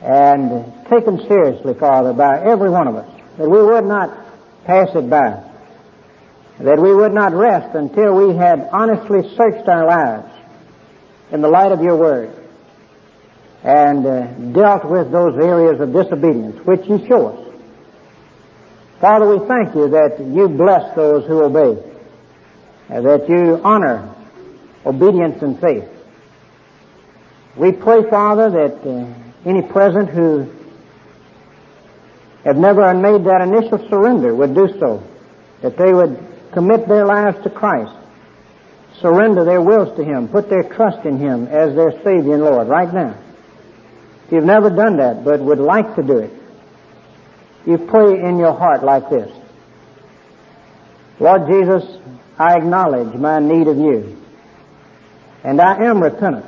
and 0.00 0.72
taken 0.88 1.18
seriously, 1.26 1.74
Father, 1.74 2.12
by 2.12 2.40
every 2.44 2.70
one 2.70 2.86
of 2.86 2.94
us, 2.94 3.10
that 3.38 3.48
we 3.48 3.60
would 3.60 3.84
not 3.84 4.16
pass 4.64 4.90
it 4.94 5.10
by, 5.10 5.42
that 6.60 6.80
we 6.80 6.94
would 6.94 7.12
not 7.12 7.32
rest 7.32 7.74
until 7.74 8.14
we 8.14 8.36
had 8.36 8.68
honestly 8.72 9.28
searched 9.36 9.68
our 9.68 9.86
lives 9.86 10.32
in 11.32 11.40
the 11.40 11.48
light 11.48 11.72
of 11.72 11.82
your 11.82 11.96
word 11.96 12.41
and 13.64 14.06
uh, 14.06 14.26
dealt 14.52 14.84
with 14.84 15.12
those 15.12 15.34
areas 15.36 15.80
of 15.80 15.92
disobedience 15.92 16.58
which 16.66 16.86
you 16.88 17.04
show 17.06 17.28
us. 17.28 17.52
Father, 19.00 19.36
we 19.36 19.46
thank 19.46 19.74
you 19.74 19.88
that 19.90 20.18
you 20.20 20.48
bless 20.48 20.94
those 20.94 21.26
who 21.26 21.42
obey, 21.42 21.80
uh, 22.90 23.00
that 23.00 23.28
you 23.28 23.60
honor 23.62 24.14
obedience 24.84 25.42
and 25.42 25.60
faith. 25.60 25.88
We 27.56 27.72
pray, 27.72 28.08
Father, 28.08 28.50
that 28.50 28.88
uh, 28.88 29.48
any 29.48 29.62
present 29.62 30.08
who 30.10 30.50
have 32.44 32.56
never 32.56 32.92
made 32.94 33.24
that 33.24 33.42
initial 33.42 33.78
surrender 33.88 34.34
would 34.34 34.54
do 34.54 34.68
so, 34.80 35.02
that 35.62 35.76
they 35.76 35.92
would 35.92 36.18
commit 36.52 36.88
their 36.88 37.04
lives 37.04 37.42
to 37.44 37.50
Christ, 37.50 37.94
surrender 39.00 39.44
their 39.44 39.60
wills 39.60 39.96
to 39.96 40.04
Him, 40.04 40.28
put 40.28 40.48
their 40.48 40.64
trust 40.64 41.04
in 41.06 41.18
Him 41.18 41.46
as 41.46 41.74
their 41.76 41.92
Savior 42.02 42.34
and 42.34 42.44
Lord 42.44 42.68
right 42.68 42.92
now. 42.92 43.18
You've 44.32 44.44
never 44.44 44.70
done 44.70 44.96
that 44.96 45.24
but 45.24 45.40
would 45.40 45.58
like 45.58 45.94
to 45.96 46.02
do 46.02 46.16
it, 46.16 46.32
you 47.66 47.76
pray 47.76 48.18
in 48.18 48.38
your 48.38 48.54
heart 48.54 48.82
like 48.82 49.10
this. 49.10 49.30
Lord 51.20 51.46
Jesus, 51.46 51.84
I 52.38 52.56
acknowledge 52.56 53.14
my 53.14 53.40
need 53.40 53.68
of 53.68 53.76
you. 53.76 54.18
And 55.44 55.60
I 55.60 55.84
am 55.84 56.02
repentant. 56.02 56.46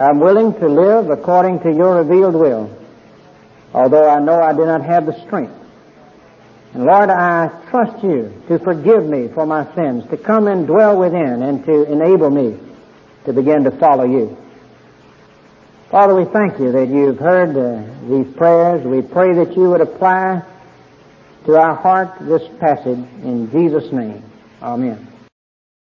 I'm 0.00 0.18
willing 0.18 0.54
to 0.54 0.66
live 0.68 1.08
according 1.08 1.60
to 1.60 1.72
your 1.72 2.02
revealed 2.02 2.34
will, 2.34 2.76
although 3.72 4.10
I 4.10 4.18
know 4.18 4.42
I 4.42 4.52
do 4.52 4.66
not 4.66 4.84
have 4.84 5.06
the 5.06 5.18
strength. 5.24 5.54
And 6.72 6.84
Lord, 6.84 7.10
I 7.10 7.46
trust 7.70 8.02
you 8.02 8.42
to 8.48 8.58
forgive 8.58 9.06
me 9.06 9.28
for 9.28 9.46
my 9.46 9.72
sins, 9.76 10.04
to 10.10 10.16
come 10.16 10.48
and 10.48 10.66
dwell 10.66 10.98
within, 10.98 11.42
and 11.44 11.64
to 11.64 11.84
enable 11.84 12.30
me 12.30 12.58
to 13.24 13.32
begin 13.32 13.62
to 13.64 13.70
follow 13.70 14.04
you. 14.04 14.36
Father, 15.94 16.16
we 16.16 16.24
thank 16.24 16.58
you 16.58 16.72
that 16.72 16.88
you've 16.88 17.20
heard 17.20 17.50
uh, 17.56 18.08
these 18.08 18.34
prayers. 18.34 18.84
We 18.84 19.00
pray 19.00 19.32
that 19.34 19.56
you 19.56 19.70
would 19.70 19.80
apply 19.80 20.42
to 21.46 21.56
our 21.56 21.76
heart 21.76 22.18
this 22.18 22.42
passage 22.58 22.98
in 23.22 23.48
Jesus' 23.52 23.92
name. 23.92 24.20
Amen. 24.60 25.13